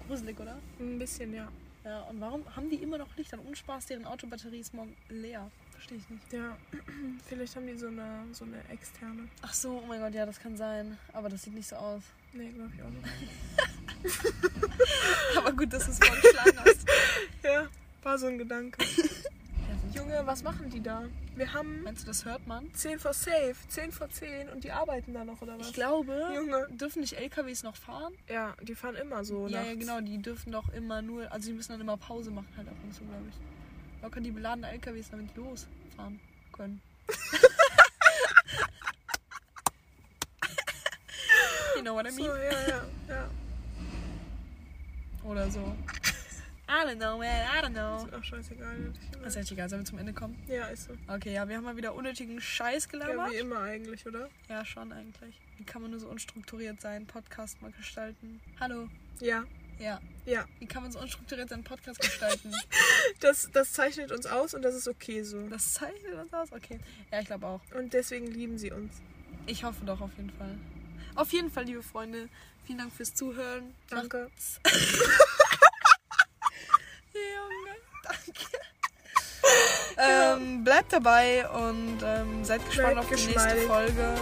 gruselig, 0.07 0.39
oder? 0.39 0.57
Ein 0.79 0.97
bisschen, 0.99 1.33
ja. 1.33 1.49
Ja, 1.83 2.01
und 2.03 2.19
warum 2.21 2.43
haben 2.55 2.69
die 2.69 2.77
immer 2.77 2.97
noch 2.97 3.15
Licht 3.17 3.33
an 3.33 3.41
Unspaß? 3.41 3.85
Deren 3.87 4.05
Autobatterie 4.05 4.59
ist 4.59 4.73
morgen 4.73 4.95
leer. 5.09 5.51
Verstehe 5.75 5.97
ich 5.97 6.09
nicht. 6.09 6.33
Ja, 6.33 6.57
vielleicht 7.27 7.55
haben 7.55 7.67
die 7.67 7.77
so 7.77 7.87
eine, 7.87 8.25
so 8.31 8.45
eine 8.45 8.57
externe. 8.69 9.27
Ach 9.41 9.53
so, 9.53 9.81
oh 9.83 9.85
mein 9.87 9.99
Gott, 9.99 10.13
ja, 10.13 10.25
das 10.25 10.39
kann 10.39 10.57
sein. 10.57 10.97
Aber 11.13 11.29
das 11.29 11.43
sieht 11.43 11.53
nicht 11.53 11.67
so 11.67 11.75
aus. 11.75 12.01
Nee, 12.33 12.49
glaube 12.49 12.71
ich 12.75 12.81
auch 12.81 12.89
nicht. 12.89 13.05
Aber 15.37 15.51
gut, 15.53 15.71
dass 15.71 15.85
du 15.85 15.91
es 15.91 15.99
vorgeschlagen 15.99 16.59
hast. 16.59 16.85
Ja, 17.43 17.67
war 18.01 18.17
so 18.17 18.25
ein 18.25 18.39
Gedanke. 18.39 18.83
Junge, 19.93 20.19
was 20.25 20.43
machen 20.43 20.69
die 20.69 20.81
da? 20.81 21.03
Wir 21.35 21.53
haben 21.53 21.83
Meinst 21.83 22.03
du, 22.03 22.07
das 22.07 22.25
hört 22.25 22.47
man? 22.47 22.73
10 22.73 22.99
vor 22.99 23.13
safe, 23.13 23.55
10 23.67 23.91
vor 23.91 24.09
10 24.09 24.49
und 24.49 24.63
die 24.63 24.71
arbeiten 24.71 25.13
da 25.13 25.23
noch, 25.23 25.41
oder 25.41 25.59
was? 25.59 25.67
Ich 25.67 25.73
glaube, 25.73 26.31
Junge. 26.33 26.67
dürfen 26.71 27.01
nicht 27.01 27.13
LKWs 27.13 27.63
noch 27.63 27.75
fahren? 27.75 28.13
Ja, 28.27 28.55
die 28.63 28.73
fahren 28.73 28.95
immer 28.95 29.23
so. 29.23 29.47
ja, 29.47 29.63
ja, 29.63 29.75
genau, 29.75 30.01
die 30.01 30.17
dürfen 30.17 30.51
doch 30.51 30.69
immer 30.73 31.01
nur, 31.01 31.31
also 31.31 31.47
die 31.49 31.53
müssen 31.53 31.73
dann 31.73 31.81
immer 31.81 31.97
Pause 31.97 32.31
machen 32.31 32.47
halt 32.57 32.67
ab 32.67 32.75
und 32.83 32.93
zu, 32.93 33.03
glaube 33.03 33.25
ich. 33.29 33.35
Locker 34.05 34.21
die 34.21 34.29
beladenen 34.29 34.69
LKWs 34.69 35.09
damit 35.09 35.35
losfahren 35.35 36.19
können. 36.53 36.79
you 41.75 41.81
know 41.81 41.95
what 41.95 42.05
I 42.05 42.11
So, 42.11 42.21
mean? 42.21 42.35
ja, 42.37 42.67
ja, 42.67 42.85
ja. 43.09 43.29
Oder 45.23 45.49
so. 45.49 45.75
I 46.69 46.85
don't 46.85 46.97
know, 46.97 47.17
man, 47.17 47.25
I 47.27 47.61
don't 47.63 47.71
know. 47.73 48.05
Ist 48.05 48.13
auch 48.13 48.23
scheißegal. 48.23 48.93
Ist 49.25 49.37
echt 49.37 49.51
egal, 49.51 49.69
sollen 49.69 49.81
wir 49.81 49.85
zum 49.87 49.97
Ende 49.97 50.13
kommen? 50.13 50.39
Ja, 50.47 50.67
ist 50.67 50.83
so. 50.83 50.93
Okay, 51.07 51.33
ja, 51.33 51.49
wir 51.49 51.57
haben 51.57 51.63
mal 51.63 51.75
wieder 51.75 51.95
unnötigen 51.95 52.39
Scheiß 52.39 52.85
Ja, 52.85 52.91
gelabert. 52.91 53.31
wie 53.31 53.37
immer 53.37 53.59
eigentlich, 53.61 54.05
oder? 54.05 54.29
Ja, 54.49 54.63
schon 54.65 54.91
eigentlich. 54.91 55.41
Wie 55.57 55.63
kann 55.63 55.81
man 55.81 55.89
nur 55.89 55.99
so 55.99 56.09
unstrukturiert 56.09 56.79
sein, 56.79 57.07
Podcast 57.07 57.59
mal 57.63 57.71
gestalten? 57.71 58.39
Hallo. 58.59 58.87
Ja, 59.19 59.45
Ja. 59.79 59.99
ja. 60.25 60.45
Wie 60.59 60.65
kann 60.65 60.83
man 60.83 60.91
so 60.91 60.99
unstrukturiert 60.99 61.49
seinen 61.49 61.63
Podcast 61.63 61.99
gestalten? 61.99 62.53
Das, 63.19 63.49
das 63.53 63.71
zeichnet 63.71 64.11
uns 64.11 64.25
aus 64.25 64.53
und 64.53 64.61
das 64.61 64.75
ist 64.75 64.87
okay 64.87 65.23
so. 65.23 65.47
Das 65.47 65.73
zeichnet 65.73 66.13
uns 66.15 66.33
aus? 66.33 66.51
Okay. 66.51 66.79
Ja, 67.11 67.19
ich 67.21 67.27
glaube 67.27 67.47
auch. 67.47 67.61
Und 67.73 67.93
deswegen 67.93 68.27
lieben 68.27 68.57
sie 68.57 68.71
uns. 68.71 68.95
Ich 69.45 69.63
hoffe 69.63 69.85
doch 69.85 70.01
auf 70.01 70.11
jeden 70.17 70.31
Fall. 70.31 70.57
Auf 71.15 71.31
jeden 71.31 71.49
Fall, 71.51 71.65
liebe 71.65 71.83
Freunde, 71.83 72.29
vielen 72.65 72.79
Dank 72.79 72.93
fürs 72.93 73.13
Zuhören. 73.13 73.73
Danke. 73.89 74.29
Junge, 77.13 77.75
danke. 78.03 78.57
ähm, 79.97 80.63
bleibt 80.63 80.91
dabei 80.91 81.47
und 81.49 81.99
ähm, 82.03 82.43
seid 82.43 82.65
gespannt 82.65 82.95
Bleibt 82.95 83.13
auf 83.13 83.19
die 83.19 83.27
nächste. 83.27 83.57
Folge. 83.67 84.15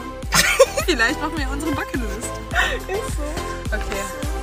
Vielleicht 0.85 1.19
machen 1.19 1.37
wir 1.37 1.49
unsere 1.49 1.71
Bucketlist. 1.71 2.29
Ist 2.87 3.17
so. 3.17 3.75
Okay. 3.75 4.42